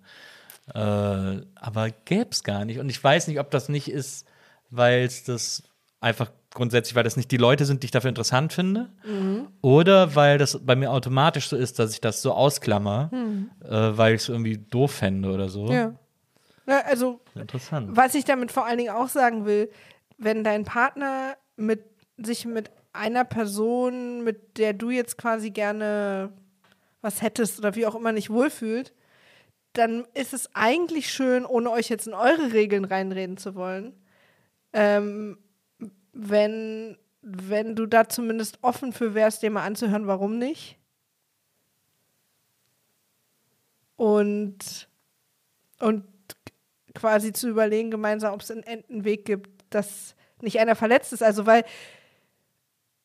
[0.74, 2.80] Äh, aber gäbe es gar nicht.
[2.80, 4.26] Und ich weiß nicht, ob das nicht ist,
[4.70, 5.62] weil es das
[6.00, 8.90] einfach grundsätzlich, weil das nicht die Leute sind, die ich dafür interessant finde.
[9.60, 13.10] Oder weil das bei mir automatisch so ist, dass ich das so ausklammer,
[13.62, 15.70] äh, weil ich es irgendwie doof fände oder so.
[15.70, 15.94] Ja.
[16.64, 17.96] Na, also Interessant.
[17.96, 19.70] Was ich damit vor allen Dingen auch sagen will,
[20.18, 21.84] wenn dein Partner mit
[22.16, 26.32] sich mit einer Person, mit der du jetzt quasi gerne
[27.02, 28.92] was hättest oder wie auch immer nicht wohlfühlt,
[29.74, 33.92] dann ist es eigentlich schön, ohne euch jetzt in eure Regeln reinreden zu wollen,
[34.76, 35.38] ähm,
[36.12, 40.78] wenn, wenn du da zumindest offen für wärst, dir mal anzuhören, warum nicht.
[43.96, 44.88] Und,
[45.80, 46.04] und
[46.94, 51.22] quasi zu überlegen gemeinsam, ob es einen, einen Weg gibt, dass nicht einer verletzt ist.
[51.22, 51.64] Also weil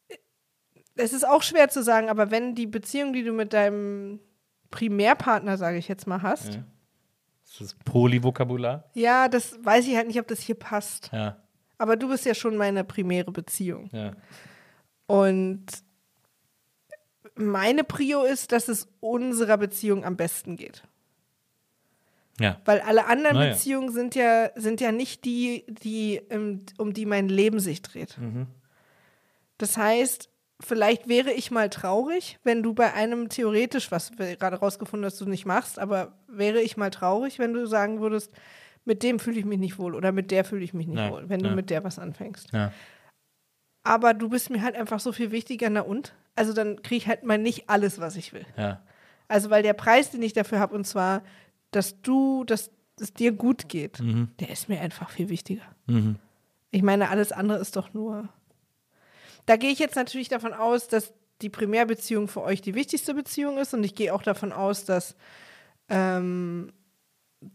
[0.10, 0.18] äh,
[0.96, 4.20] es ist auch schwer zu sagen, aber wenn die Beziehung, die du mit deinem
[4.72, 6.66] Primärpartner, sage ich jetzt mal, hast, Ja.
[7.46, 8.90] Das ist Polyvokabular.
[8.94, 11.10] ja, das weiß ich halt nicht, ob das hier passt.
[11.12, 11.41] Ja,
[11.82, 13.90] Aber du bist ja schon meine primäre Beziehung.
[13.92, 14.12] ja.
[15.08, 15.66] Und
[17.36, 20.84] meine Prio ist, dass es unserer Beziehung am besten geht.
[22.40, 22.62] Ja.
[22.66, 23.54] Weil alle anderen Na ja.
[23.54, 28.18] Beziehungen sind ja, sind ja nicht die, die, ähm, um die mein Leben sich dreht.
[28.20, 28.48] Mhm.
[29.58, 30.30] Das heißt,
[30.60, 35.20] vielleicht wäre ich mal traurig, wenn du bei einem theoretisch, was wir gerade rausgefunden hast,
[35.20, 38.32] du nicht machst, aber wäre ich mal traurig, wenn du sagen würdest,
[38.86, 41.12] mit dem fühle ich mich nicht wohl oder mit der fühle ich mich nicht Ja,
[41.12, 41.56] wohl, wenn du ja.
[41.56, 42.52] mit der was anfängst.
[42.54, 42.72] ja.
[43.84, 46.14] Aber du bist mir halt einfach so viel wichtiger, na und?
[46.36, 48.46] Also dann kriege ich halt mal nicht alles, was ich will.
[49.28, 51.24] Also weil der Preis, den ich dafür habe, und zwar,
[51.72, 52.70] dass du, dass
[53.00, 54.30] es dir gut geht, Mhm.
[54.40, 55.64] der ist mir einfach viel wichtiger.
[56.70, 58.30] Ich meine, alles andere ist doch nur.
[59.48, 61.12] Da gehe ich jetzt natürlich davon aus, dass
[61.42, 65.16] die Primärbeziehung für euch die wichtigste Beziehung ist und ich gehe auch davon aus, dass,
[65.90, 66.72] ähm,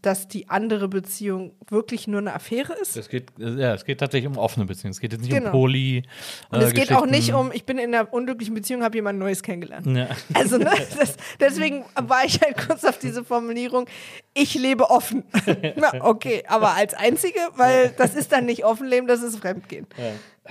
[0.01, 2.97] dass die andere Beziehung wirklich nur eine Affäre ist.
[2.97, 4.91] Es geht, ja, es geht tatsächlich um offene Beziehungen.
[4.91, 5.45] Es geht jetzt nicht Genau.
[5.45, 6.03] um Poly.
[6.49, 9.17] Und äh, es geht auch nicht um, ich bin in einer unglücklichen Beziehung, habe jemand
[9.17, 9.87] Neues kennengelernt.
[9.87, 10.09] Ja.
[10.33, 13.87] Also ne, das, deswegen war ich halt kurz auf diese Formulierung,
[14.33, 15.23] ich lebe offen.
[15.77, 19.87] Na, okay, aber als Einzige, weil das ist dann nicht Offenleben, das ist Fremdgehen.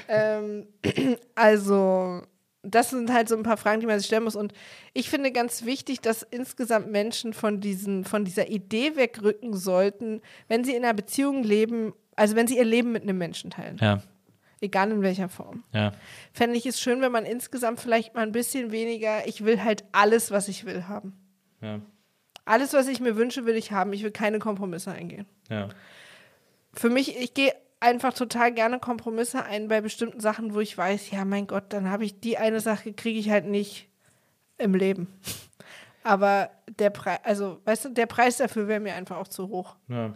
[0.09, 0.67] Ähm,
[1.35, 2.23] also,
[2.71, 4.37] das sind halt so ein paar Fragen, die man sich stellen muss.
[4.37, 4.53] Und
[4.93, 10.65] ich finde ganz wichtig, dass insgesamt Menschen von, diesen, von dieser Idee wegrücken sollten, wenn
[10.65, 14.03] sie in einer Beziehung leben, also wenn sie ihr Leben mit einem Menschen teilen, Ja,
[14.61, 15.93] egal in welcher Form ja.
[16.33, 19.85] fände ich es schön, wenn man insgesamt vielleicht mal ein bisschen weniger, ich will halt
[19.93, 21.15] alles, was ich will haben.
[21.61, 21.81] Ja.
[22.45, 23.93] Alles, was ich mir wünsche, will ich haben.
[23.93, 25.27] Ich will keine Kompromisse eingehen.
[25.51, 25.69] Ja.
[26.73, 31.11] Für mich, ich gehe einfach total gerne Kompromisse ein bei bestimmten Sachen, wo ich weiß,
[31.11, 33.89] ja, mein Gott, dann habe ich die eine Sache, kriege ich halt nicht
[34.59, 35.09] im Leben.
[36.03, 39.77] Aber der Preis, also, weißt du, der Preis dafür wäre mir einfach auch zu hoch.
[39.89, 40.15] ja.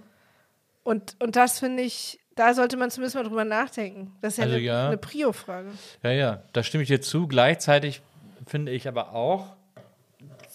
[0.82, 4.16] Und, und das finde ich, da sollte man zumindest mal drüber nachdenken.
[4.22, 4.86] Das ist ja Also eine, ja.
[4.86, 5.68] eine Prio-Frage.
[6.02, 7.28] Ja, ja, da stimme ich dir zu.
[7.28, 8.00] Gleichzeitig
[8.46, 9.56] finde ich aber auch,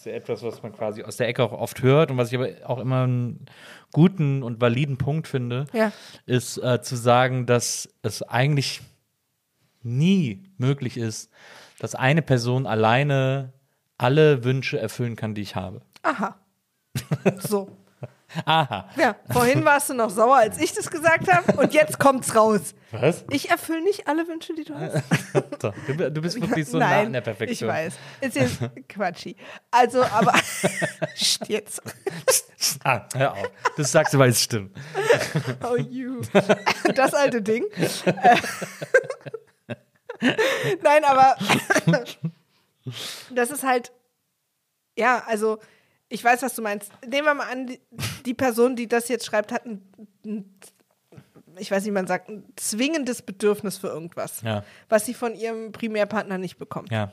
[0.05, 2.49] ist etwas, was man quasi aus der Ecke auch oft hört und was ich aber
[2.65, 3.45] auch immer einen
[3.91, 5.91] guten und validen Punkt finde, Ja.
[6.25, 8.81] ist äh, zu sagen, dass es eigentlich
[9.83, 11.29] nie möglich ist,
[11.79, 13.53] dass eine Person alleine
[13.97, 15.81] alle Wünsche erfüllen kann, die ich habe.
[16.03, 16.35] Aha.
[17.39, 17.69] So.
[18.43, 18.89] Aha.
[18.97, 22.73] Ja, vorhin warst du noch sauer, als ich das gesagt habe und jetzt kommt's raus.
[22.91, 23.23] Was?
[23.29, 25.03] Ich erfülle nicht alle Wünsche, die du hast.
[25.61, 27.69] So, du, du bist wirklich so nah Nein, an der Perfektion.
[27.69, 27.93] ich weiß.
[28.21, 29.35] Ist jetzt quatschi.
[29.71, 30.33] Also, aber
[31.47, 31.81] jetzt.
[32.83, 33.51] Ah, hör auf.
[33.77, 34.75] Das sagst du, weil es stimmt.
[35.63, 36.21] Oh, you.
[36.93, 37.65] Das alte Ding.
[40.81, 41.35] Nein, aber
[43.33, 43.91] das ist halt,
[44.97, 45.59] ja, also
[46.09, 46.91] ich weiß, was du meinst.
[47.07, 47.79] Nehmen wir mal an, die,
[48.25, 49.81] die Person, die das jetzt schreibt, hat ein,
[50.25, 50.45] ein,
[51.57, 54.63] ich weiß nicht, wie man sagt, ein zwingendes Bedürfnis für irgendwas, Ja.
[54.89, 56.91] was sie von ihrem Primärpartner nicht bekommt.
[56.91, 57.11] Ja.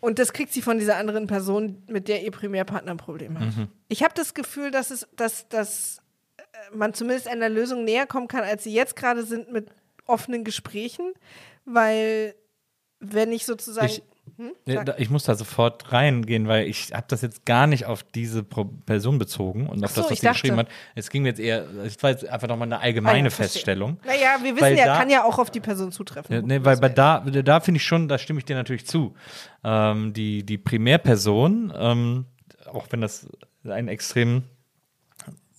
[0.00, 3.56] Und das kriegt sie von dieser anderen Person, mit der ihr Primärpartner ein Problem hat.
[3.56, 3.68] Mhm.
[3.88, 5.98] Ich habe das Gefühl, dass, es, dass, dass
[6.38, 6.42] äh,
[6.76, 9.68] man zumindest einer Lösung näher kommen kann, als sie jetzt gerade sind mit
[10.06, 11.12] offenen Gesprächen,
[11.64, 12.34] weil
[12.98, 13.86] wenn ich sozusagen.
[13.86, 14.02] Ich-
[14.36, 14.52] hm?
[14.66, 18.42] Ja, Ich muss da sofort reingehen, weil ich habe das jetzt gar nicht auf diese
[18.42, 20.68] Pro Person bezogen und auf so, das, was sie geschrieben hat.
[20.94, 23.46] Es ging mir jetzt eher, es war jetzt einfach nochmal eine Ah allgemeine ja, verstehe.
[23.48, 23.98] Feststellung.
[24.04, 26.34] Naja, wir wissen Weil ja, da- kann ja auch auf die Person zutreffen.
[26.34, 29.14] Ja, nee, weil bei da, da finde ich schon, da stimme ich dir natürlich zu.
[29.64, 32.26] Ähm, die, die Primärperson, ähm,
[32.66, 33.26] auch wenn das
[33.64, 34.44] ein extrem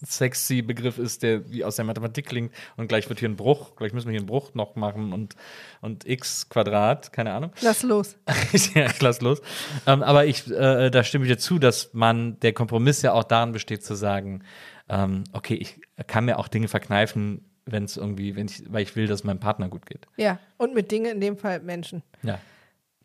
[0.06, 3.76] sexy Begriff ist, der wie aus der Mathematik klingt und gleich wird hier ein Bruch,
[3.76, 5.36] gleich müssen wir hier einen Bruch noch machen und,
[5.82, 7.52] und x Quadrat, keine Ahnung.
[7.62, 8.16] Lass los.
[8.76, 9.42] ja, ich lass los.
[9.88, 13.24] Ähm, aber ich, äh, da stimme ich dir zu, dass man, der Kompromiss ja auch
[13.24, 14.44] darin besteht, zu sagen,
[14.90, 18.96] ähm, okay, ich kann mir auch Dinge verkneifen, wenn es irgendwie, wenn ich, weil ich
[18.96, 20.08] will, dass es meinem Partner gut geht.
[20.18, 22.04] Ja, und mit Dingen in dem Fall Menschen.
[22.24, 22.40] Ja.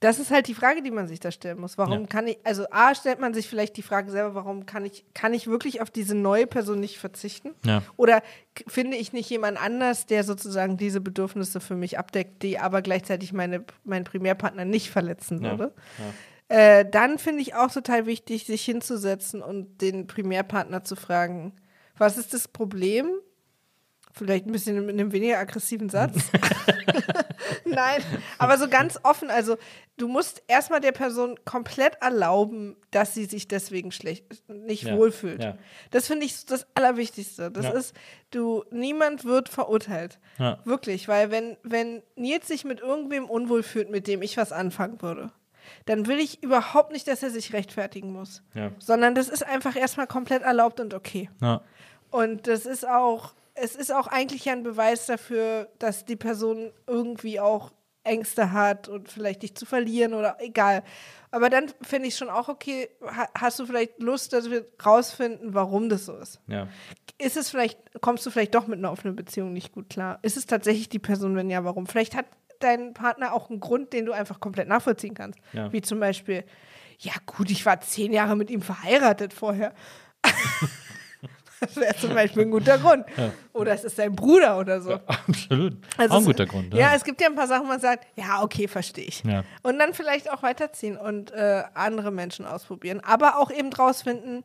[0.00, 1.76] Das ist halt die Frage, die man sich da stellen muss.
[1.76, 2.06] Warum Ja.
[2.06, 5.34] kann ich, also A, stellt man sich vielleicht die Frage selber, warum kann ich, kann
[5.34, 7.54] ich wirklich auf diese neue Person nicht verzichten?
[7.64, 7.82] Ja.
[7.96, 8.22] Oder
[8.68, 13.32] finde ich nicht jemand anders, der sozusagen diese Bedürfnisse für mich abdeckt, die aber gleichzeitig
[13.32, 15.50] meine, meinen Primärpartner nicht verletzen Ja.
[15.58, 15.74] würde?
[16.48, 21.52] Äh, dann finde ich auch total wichtig, sich hinzusetzen und den Primärpartner zu fragen,
[21.98, 23.10] was ist das Problem?
[24.18, 26.14] Vielleicht ein bisschen mit einem weniger aggressiven Satz.
[27.64, 28.02] Nein,
[28.38, 29.30] aber so ganz offen.
[29.30, 29.56] Also,
[29.96, 35.42] du musst erstmal der Person komplett erlauben, dass sie sich deswegen schlecht, nicht Ja, wohlfühlt.
[35.42, 35.56] ja.
[35.90, 37.50] Das finde ich das Allerwichtigste.
[37.50, 37.70] Das Ja.
[37.72, 37.94] ist,
[38.30, 40.18] du, niemand wird verurteilt.
[40.64, 45.00] Wirklich, weil wenn, wenn Nils sich mit irgendwem unwohl fühlt, mit dem ich was anfangen
[45.02, 45.32] würde,
[45.86, 48.42] dann will ich überhaupt nicht, dass er sich rechtfertigen muss.
[48.78, 51.28] Sondern das ist einfach erstmal komplett erlaubt und okay.
[52.10, 56.72] Und das ist auch, es ist auch eigentlich ja ein Beweis dafür, dass die Person
[56.86, 57.72] irgendwie auch
[58.04, 60.82] Ängste hat und vielleicht dich zu verlieren oder egal.
[61.30, 65.52] Aber dann finde ich schon auch okay, ha hast du vielleicht Lust, dass wir rausfinden,
[65.54, 66.40] warum das so ist?
[66.46, 66.68] Ja.
[67.18, 70.18] Ist es vielleicht, kommst du vielleicht doch mit einer offenen Beziehung nicht gut klar?
[70.22, 71.86] Ist es tatsächlich die Person, wenn ja, warum?
[71.86, 72.26] Vielleicht hat
[72.60, 75.38] dein Partner auch einen Grund, den du einfach komplett nachvollziehen kannst.
[75.52, 75.72] Ja.
[75.72, 76.44] Wie zum Beispiel,
[76.98, 79.74] ja gut, ich war zehn Jahre mit ihm verheiratet vorher.
[81.60, 83.04] das wäre zum Beispiel ein guter Grund.
[83.52, 84.92] Oder es ist sein Bruder oder so.
[85.06, 85.76] Absolut.
[85.96, 86.74] Also auch ein es- guter Grund.
[86.74, 86.94] Ja.
[86.94, 89.22] es gibt ja ein paar Sachen, wo man sagt, ja, okay, verstehe ich.
[89.24, 89.44] Ja.
[89.62, 93.00] Und dann vielleicht auch weiterziehen und äh, andere Menschen ausprobieren.
[93.00, 94.44] Aber auch eben rausfinden,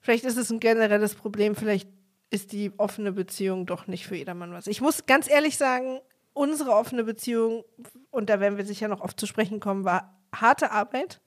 [0.00, 1.88] vielleicht ist es ein generelles Problem, vielleicht
[2.30, 4.66] ist die offene Beziehung doch nicht für jedermann was.
[4.68, 6.00] Ich muss ganz ehrlich sagen,
[6.32, 7.64] unsere offene Beziehung,
[8.10, 11.20] und da werden wir sicher noch oft zu sprechen kommen, war harte Arbeit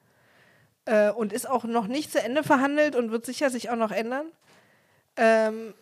[0.85, 3.91] äh, und ist auch noch nicht zu Ende verhandelt und wird sicher sich auch noch
[3.91, 4.27] ändern.
[5.17, 5.73] Ähm,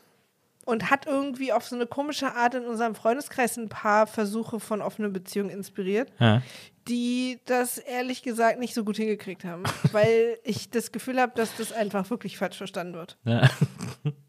[0.64, 4.82] und hat irgendwie auf so eine komische Art in unserem Freundeskreis ein paar Versuche von
[4.84, 6.44] offenen Beziehungen inspiriert, Ja.
[6.88, 11.56] die das ehrlich gesagt nicht so gut hingekriegt haben, weil ich das Gefühl habe, dass
[11.58, 13.18] das einfach wirklich falsch verstanden wird.
[13.26, 13.50] Ja.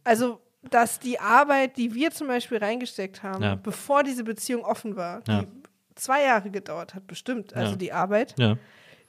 [0.05, 0.41] Also,
[0.71, 3.55] dass die Arbeit, die wir zum Beispiel reingesteckt haben, Ja.
[3.57, 5.47] bevor diese Beziehung offen war, die
[5.95, 8.35] zwei Jahre gedauert hat, bestimmt, also die Arbeit,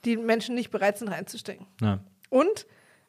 [0.04, 1.66] die Menschen nicht bereit sind reinzustecken.
[2.30, 2.66] Und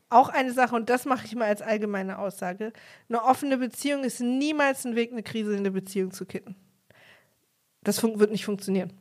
[0.09, 2.73] auch eine Sache, und das mache ich mal als allgemeine Aussage,
[3.09, 6.55] eine offene Beziehung ist niemals ein Weg, eine Krise in der Beziehung zu kitten.
[7.83, 8.93] Das wird nicht funktionieren.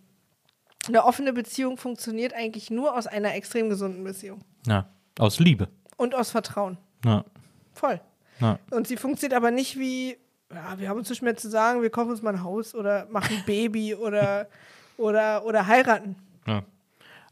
[0.89, 4.43] Eine offene Beziehung funktioniert eigentlich nur aus einer extrem gesunden Beziehung.
[4.67, 4.87] Ja.
[5.19, 5.69] Aus Liebe.
[5.97, 6.77] Und aus Vertrauen.
[7.05, 7.25] Ja.
[7.73, 8.01] Voll.
[8.41, 8.59] Ja.
[8.71, 10.17] Und sie funktioniert aber nicht wie,
[10.53, 13.07] ja, wir haben uns nicht mehr zu sagen, wir kaufen uns mal ein Haus oder
[13.11, 14.49] machen ein Baby oder,
[14.97, 16.17] oder, oder heiraten.
[16.47, 16.63] ja.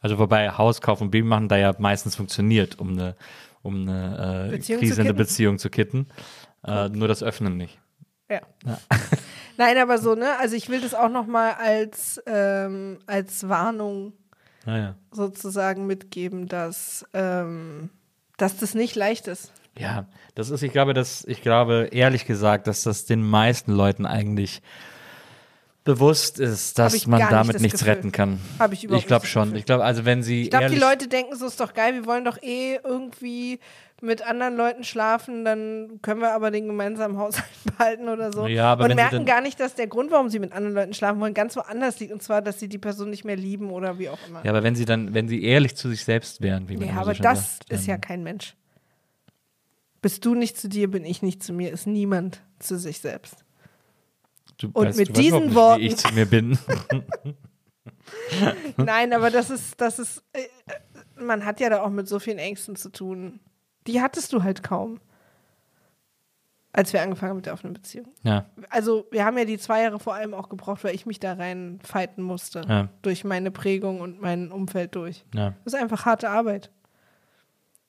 [0.01, 3.15] Also wobei Hauskauf und Baby machen da ja meistens funktioniert, um eine,
[3.63, 5.25] um eine äh, Beziehung Krise zu in der kitten?
[5.25, 6.09] Beziehung zu kitten.
[6.65, 7.79] Äh, nur das Öffnen nicht.
[8.31, 8.41] Ja.
[9.57, 10.39] Nein, aber so, ne?
[10.39, 14.15] Also ich will das auch noch mal als, ähm, als Warnung
[14.65, 14.97] Naja.
[15.11, 17.91] sozusagen mitgeben, dass, ähm,
[18.39, 19.53] dass das nicht leicht ist.
[19.79, 24.07] Ja, das ist, ich glaube, dass, ich glaube, ehrlich gesagt, dass das den meisten Leuten
[24.07, 24.63] eigentlich
[25.85, 27.95] bewusst ist, dass man nicht damit das nichts Gefühl.
[27.95, 28.41] retten kann.
[28.59, 29.45] Hab ich überhaupt Ich glaube nicht schon.
[29.45, 29.59] Gefühl.
[29.59, 32.07] Ich glaube, also wenn sie Ich glaube, die Leute denken, so ist doch geil, wir
[32.07, 33.59] wollen doch eh irgendwie
[34.01, 38.49] mit anderen Leuten schlafen, dann können wir aber den gemeinsamen Haushalt behalten oder so.
[38.49, 41.21] Ja, aber und merken gar nicht, dass der Grund, warum sie mit anderen Leuten schlafen
[41.21, 42.13] wollen, ganz woanders liegt.
[42.13, 44.45] Und zwar, dass sie die Person nicht mehr lieben oder wie auch immer.
[44.45, 46.95] Ja, aber wenn sie dann, wenn sie ehrlich zu sich selbst wären, wie man Ja,
[46.95, 48.57] aber so das sagt, ist ja kein Mensch.
[50.01, 53.42] Bist du nicht zu dir, bin ich nicht zu mir, ist niemand zu sich selbst.
[54.63, 56.59] Du und weißt, mit du diesen überhaupt Worten- nicht, wie ich zu mir bin.
[58.77, 60.43] Nein, aber das ist, das ist, äh,
[61.23, 63.41] man hat ja da auch mit so vielen Ängsten zu tun.
[63.87, 65.01] Die hattest du halt kaum,
[66.73, 68.09] als wir angefangen haben mit der offenen Beziehung.
[68.23, 71.21] ja, Also wir haben ja die zwei Jahre vor allem auch gebraucht, weil ich mich
[71.21, 72.63] da rein fighten musste.
[72.69, 72.89] Ja.
[73.03, 75.25] Durch meine Prägung und mein Umfeld durch.
[75.35, 75.55] ja.
[75.65, 76.71] Das ist einfach harte Arbeit.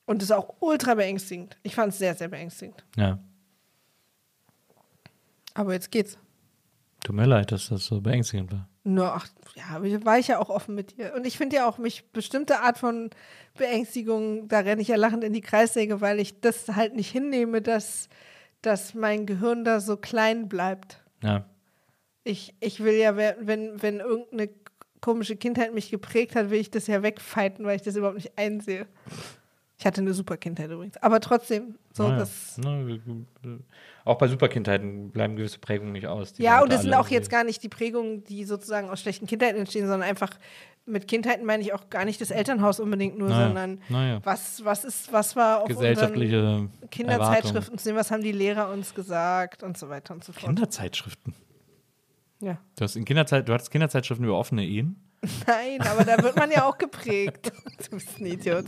[0.06, 1.56] Und das ist auch ultra beängstigend.
[1.62, 2.84] Ich fand es sehr, sehr beängstigend.
[2.96, 3.18] Ja.
[5.54, 6.18] Aber jetzt geht's.
[7.04, 8.66] Tut mir leid, dass das so beängstigend war.
[8.82, 11.12] Nur, ach, ja, war ich ja auch offen mit dir.
[11.14, 13.10] Und ich finde ja auch mich bestimmte Art von
[13.58, 17.60] Beängstigung, da renne ich ja lachend in die Kreissäge, weil ich das halt nicht hinnehme,
[17.60, 18.08] dass,
[18.62, 21.02] dass mein Gehirn da so klein bleibt.
[21.22, 21.44] Ja.
[22.24, 24.48] Ich, ich will ja, wenn, wenn irgendeine
[25.02, 28.38] komische Kindheit mich geprägt hat, will ich das ja wegfighten, weil ich das überhaupt nicht
[28.38, 28.86] einsehe.
[29.76, 30.96] Ich hatte eine super Kindheit übrigens.
[30.98, 32.18] Aber trotzdem, so Naja.
[32.18, 32.56] das.
[32.62, 32.98] Na, äh,
[34.04, 36.34] auch bei Superkindheiten bleiben gewisse Prägungen nicht aus.
[36.38, 39.58] Ja, und das sind auch jetzt gar nicht die Prägungen, die sozusagen aus schlechten Kindheiten
[39.58, 40.30] entstehen, sondern einfach
[40.86, 44.20] mit Kindheiten meine ich auch gar nicht das Elternhaus unbedingt nur, Naja, sondern naja.
[44.22, 46.68] was, was ist, was war auf gesellschaftliche.
[46.90, 50.44] Kinderzeitschriften zu sehen, was haben die Lehrer uns gesagt und so weiter und so fort.
[50.44, 51.34] Kinderzeitschriften.
[52.40, 52.58] Ja.
[52.76, 54.96] Du hast in Kinderzeit, du hattest Kinderzeitschriften über offene Ehen.
[55.46, 57.52] Nein, aber da wird man ja auch geprägt.
[57.90, 58.66] Du bist ein Idiot.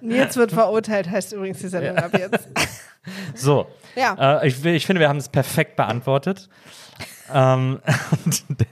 [0.00, 2.48] Nils wird verurteilt, heißt übrigens die Sendung ab jetzt.
[3.34, 3.66] So.
[3.96, 4.40] Ja.
[4.40, 6.48] Äh, ich, ich finde, wir haben es perfekt beantwortet.
[7.32, 7.80] ähm,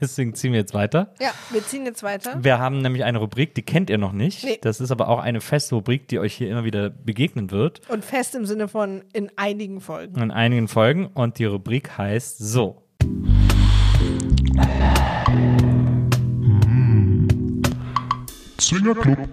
[0.01, 1.13] deswegen ziehen wir jetzt weiter.
[1.21, 2.43] Ja, wir ziehen jetzt weiter.
[2.43, 4.43] Wir haben nämlich eine Rubrik, die kennt ihr noch nicht.
[4.43, 4.59] Nee.
[4.63, 7.83] Das ist aber auch eine feste Rubrik, die euch hier immer wieder begegnen wird.
[7.91, 10.21] Und fest im Sinne von in einigen Folgen.
[10.21, 11.07] In einigen Folgen.
[11.09, 12.83] Und die Rubrik heißt so.
[18.67, 19.29] Zwingerclub.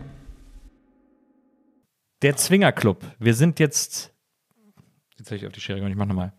[2.22, 3.06] Der Zwingerclub.
[3.20, 4.14] Wir sind jetzt.
[5.18, 6.34] Jetzt habe ich auf die Schere gegangen, ich mach nochmal.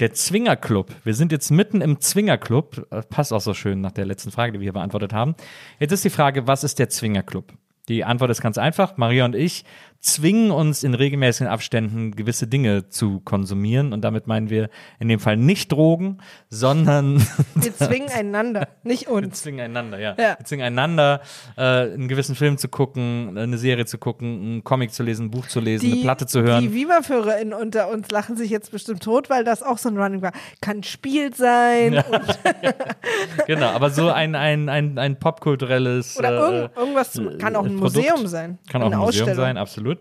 [0.00, 0.94] Der Zwingerclub.
[1.04, 2.86] Wir sind jetzt mitten im Zwingerclub.
[2.90, 5.34] Äh, Passt auch so schön nach der letzten Frage, die wir hier beantwortet haben.
[5.78, 7.54] Jetzt ist die Frage, was ist der Zwingerclub?
[7.88, 8.96] Die Antwort ist ganz einfach.
[8.96, 9.64] Maria und ich
[10.06, 13.92] zwingen uns in regelmäßigen Abständen gewisse Dinge zu konsumieren.
[13.92, 19.14] Und damit meinen wir in dem Fall nicht Drogen, sondern Wir zwingen einander, nicht wir
[19.14, 19.42] uns.
[19.42, 20.14] zwingen einander, ja.
[20.18, 20.38] Ja.
[20.38, 21.20] Wir zwingen einander,
[21.56, 25.30] äh, einen gewissen Film zu gucken, eine Serie zu gucken, einen Comic zu lesen, ein
[25.30, 26.62] Buch zu lesen, eine Platte zu hören.
[26.62, 30.22] Die Viva-FörerInnen unter uns lachen sich jetzt bestimmt tot, weil das auch so ein Running
[30.22, 30.32] war.
[30.60, 32.38] Kann Spiel sein und,
[33.46, 36.16] genau, aber so ein, ein, ein, ein popkulturelles.
[36.16, 37.96] oder äh, irgend, irgendwas, kann auch ein Produkt.
[37.96, 38.58] Museum sein.
[38.70, 39.95] Kann auch ein Museum sein, absolut.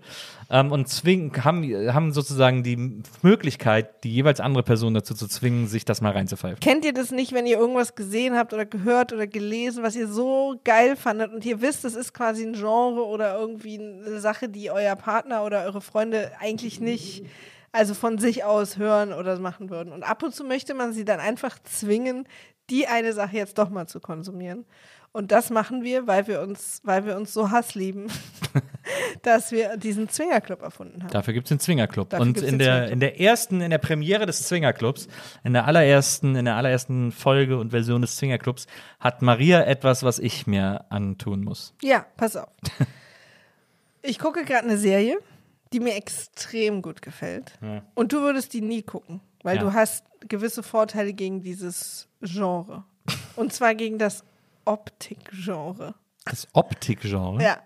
[0.50, 5.68] Ähm, und zwingen, haben, haben sozusagen die Möglichkeit, die jeweils andere Person dazu zu zwingen,
[5.68, 6.60] sich das mal reinzupfeifen.
[6.60, 10.08] Kennt ihr das nicht, wenn ihr irgendwas gesehen habt oder gehört oder gelesen, was ihr
[10.08, 14.50] so geil fandet und ihr wisst, es ist quasi ein Genre oder irgendwie eine Sache,
[14.50, 17.26] die euer Partner oder eure Freunde eigentlich nicht,
[17.72, 19.92] also von sich aus hören oder machen würden.
[19.92, 22.28] Und ab und zu möchte man sie dann einfach zwingen,
[22.70, 24.66] die eine Sache jetzt doch mal zu konsumieren.
[25.16, 28.08] Und das machen wir, weil wir uns, weil wir uns so Hass lieben,
[29.22, 31.10] dass wir diesen Zwingerclub erfunden haben.
[31.10, 32.10] Dafür gibt es den Zwingerclub.
[32.10, 32.92] Dafür Und in der, Zwingerclub.
[32.94, 35.08] in der ersten, in der Premiere des Zwingerclubs,
[35.46, 38.68] in der allerersten, in der allerersten Folge und Version des Zwingerclubs,
[39.00, 41.74] hat Maria etwas, was ich mir antun muss.
[41.82, 42.50] Ja, pass auf.
[44.08, 45.18] Ich gucke gerade eine Serie,
[45.74, 47.54] die mir extrem gut gefällt.
[47.96, 49.64] Und du würdest die nie gucken, weil Ja.
[49.64, 52.84] du hast gewisse Vorteile gegen dieses Genre.
[53.36, 54.24] Und zwar gegen das
[54.66, 55.96] Optikgenre.
[56.26, 57.42] Das Optikgenre.
[57.44, 57.58] Ja.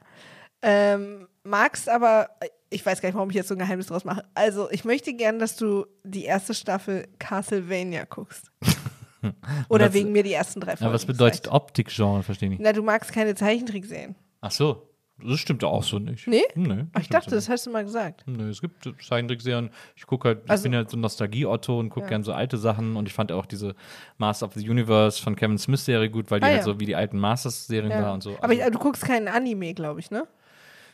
[0.61, 2.29] Ähm, magst aber,
[2.69, 4.25] ich weiß gar nicht, warum ich jetzt so ein Geheimnis draus mache.
[4.35, 8.51] Also, ich möchte gern, dass du die erste Staffel Castlevania guckst.
[9.69, 10.85] Oder Was- wegen mir die ersten drei Folgen.
[10.85, 11.47] Aber was bedeutet.
[11.49, 12.23] Optik-Genre?
[12.23, 12.61] Verstehe ich nicht.
[12.61, 14.15] Na, du magst keine Zeichentrickserien.
[14.41, 14.88] Ach so.
[15.23, 16.27] Das stimmt ja auch so nicht.
[16.27, 16.41] Nee?
[16.55, 16.85] Nee.
[16.93, 18.23] Ach, ich dachte, das hast du mal gesagt.
[18.25, 19.69] Nö, es gibt Zeichentrickserien.
[19.95, 22.57] Ich gucke halt, Also- ich bin ja so ein Nostalgie-Otto und gucke gern so alte
[22.57, 23.75] Sachen und ich fand auch diese
[24.17, 26.63] Master of the Universe von Kevin Smith Serie gut, weil die Ah, halt ja.
[26.63, 28.13] so wie die alten Masters-Serien war Ja.
[28.13, 28.35] und so.
[28.41, 30.27] Aber Also du guckst keinen Anime, glaube ich, ne?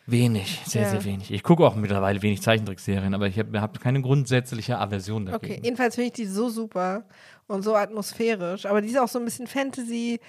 [0.07, 0.89] wenig, sehr, Ja.
[0.91, 1.32] sehr wenig.
[1.32, 5.53] Ich gucke auch mittlerweile wenig Zeichentrickserien, aber ich habe hab keine grundsätzliche Aversion dagegen.
[5.53, 7.05] Okay, jedenfalls finde ich die so super
[7.47, 8.67] und so atmosphärisch.
[8.67, 10.19] Aber die ist auch so ein bisschen Fantasy.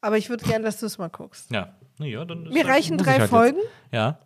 [0.00, 1.50] Aber ich würde gerne, dass du es mal guckst.
[1.50, 1.74] Ja.
[1.98, 3.92] Ja, dann Mir halt- reichen drei halt Folgen Jetzt.
[3.92, 4.18] Ja,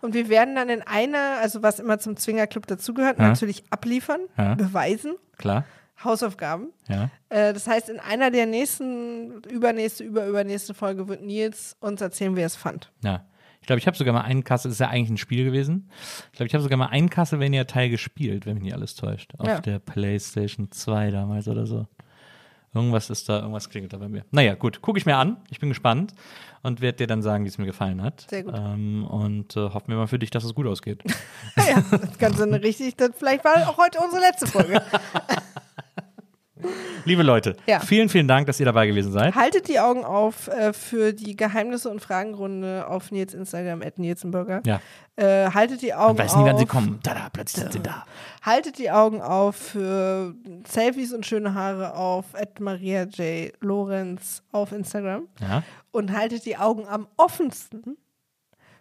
[0.00, 3.28] und wir werden dann in einer, also was immer zum Zwingerclub dazugehört, Ja.
[3.28, 4.54] natürlich abliefern, Ja.
[4.54, 5.64] beweisen, klar.
[6.04, 6.68] Hausaufgaben.
[6.88, 7.10] Ja.
[7.30, 12.40] Äh, das heißt, in einer der nächsten, übernächste, überübernächste Folge wird Nils uns erzählen, wie
[12.42, 12.92] er es fand.
[13.02, 13.24] Ja.
[13.62, 15.90] Ich glaube, ich habe sogar mal einen Kassel, das ist ja eigentlich ein Spiel gewesen.
[16.30, 19.32] Ich glaube, ich habe sogar mal einen Castlevania-Teil gespielt, wenn mich nicht alles täuscht.
[19.38, 19.60] Auf Ja.
[19.60, 21.86] der PlayStation 2 damals oder so.
[22.74, 24.24] Irgendwas ist da, irgendwas klingelt da bei mir.
[24.30, 25.38] Naja, gut, gucke ich mir an.
[25.50, 26.12] Ich bin gespannt
[26.66, 28.26] und werde dir dann sagen, wie es mir gefallen hat.
[28.28, 28.54] Sehr gut.
[28.56, 31.00] Ähm, und äh, hoffen wir mal für dich, dass es gut ausgeht.
[31.56, 31.82] ja,
[32.18, 34.82] das eine richtig, das, vielleicht war auch heute unsere letzte Folge.
[37.04, 37.80] Liebe Leute, Ja.
[37.80, 39.34] vielen, vielen Dank, dass ihr dabei gewesen seid.
[39.34, 44.62] Haltet die Augen auf äh, für die Geheimnisse und Fragenrunde auf Nils Instagram, at Nilsenburger.
[44.64, 44.80] Ja.
[45.16, 46.42] Äh, haltet die Augen Man weiß auf.
[46.42, 47.00] nie, wann sie kommen.
[47.02, 48.04] Tada, plötzlich sind sie da.
[48.42, 50.34] Haltet die Augen auf für
[50.66, 53.52] Selfies und schöne Haare auf at Maria J.
[53.60, 55.28] Lorenz auf Instagram.
[55.40, 55.62] Ja.
[55.92, 57.98] Und haltet die Augen am offensten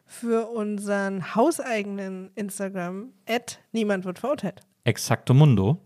[0.06, 4.62] für unseren hauseigenen Instagram at Niemand wird verurteilt.
[4.86, 5.82] Exacto Mundo.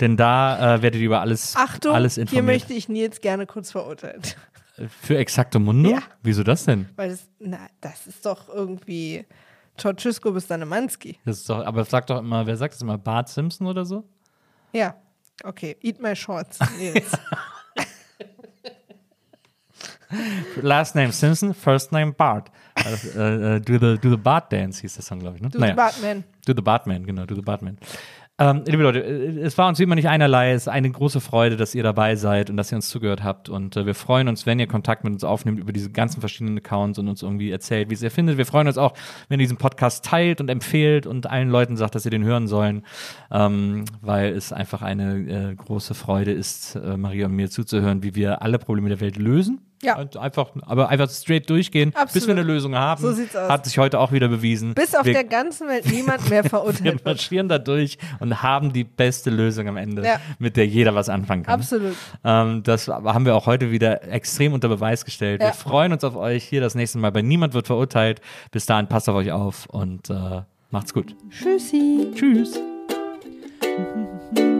[0.00, 2.46] Denn da äh, werdet ihr über alles, Achtung, alles hier informiert.
[2.46, 4.20] möchte ich Nils gerne kurz verurteilen.
[5.02, 5.90] Für Exacto Mundo?
[5.90, 6.02] Ja.
[6.22, 6.88] Wieso das denn?
[6.96, 9.24] Weil das, na, das ist doch irgendwie
[9.78, 11.18] Ceausescu bis Danemanski.
[11.24, 12.98] Das ist doch, aber sag doch immer, wer sagt das immer?
[12.98, 14.04] Bart Simpson oder so?
[14.72, 14.94] Ja,
[15.44, 15.76] okay.
[15.80, 17.12] Eat my shorts, Nils.
[20.60, 22.50] Last name Simpson, first name Bart.
[22.74, 25.42] Also, äh, äh, do, the, do the Bart Dance hieß der Song, glaube ich.
[25.42, 25.50] Ne?
[25.50, 26.24] Du Batman.
[26.46, 27.78] Do the Bartman, genau, do the Bartman.
[28.40, 30.52] Ähm, liebe Leute, äh, es war uns wie immer nicht einerlei.
[30.52, 33.50] Es ist eine große Freude, dass ihr dabei seid und dass ihr uns zugehört habt.
[33.50, 36.56] Und äh, wir freuen uns, wenn ihr Kontakt mit uns aufnimmt über diese ganzen verschiedenen
[36.56, 38.38] Accounts und uns irgendwie erzählt, wie es ihr findet.
[38.38, 38.94] Wir freuen uns auch,
[39.28, 42.48] wenn ihr diesen Podcast teilt und empfehlt und allen Leuten sagt, dass sie den hören
[42.48, 42.86] sollen,
[43.30, 48.14] ähm, weil es einfach eine äh, große Freude ist, äh, Maria und mir zuzuhören, wie
[48.14, 49.69] wir alle Probleme der Welt lösen.
[49.82, 49.96] Ja.
[49.96, 52.28] Einfach, aber einfach straight durchgehen, bis Absolut.
[52.28, 53.00] wir eine Lösung haben.
[53.00, 53.48] So sieht's aus.
[53.48, 54.74] Hat sich heute auch wieder bewiesen.
[54.74, 57.04] Bis auf wir, der ganzen Welt niemand mehr wir verurteilt wird.
[57.06, 60.20] marschieren da durch und haben die beste Lösung am Ende, Ja.
[60.38, 61.54] mit der jeder was anfangen kann.
[61.60, 61.94] Absolut.
[62.24, 65.40] Ähm, das haben wir auch heute wieder extrem unter Beweis gestellt.
[65.40, 65.48] Ja.
[65.48, 68.20] Wir freuen uns auf euch hier das nächste Mal bei Niemand wird verurteilt.
[68.50, 71.16] Bis dahin passt auf euch auf und äh, macht's gut.
[71.30, 72.08] Tschüssi.
[72.14, 72.60] Tschüss.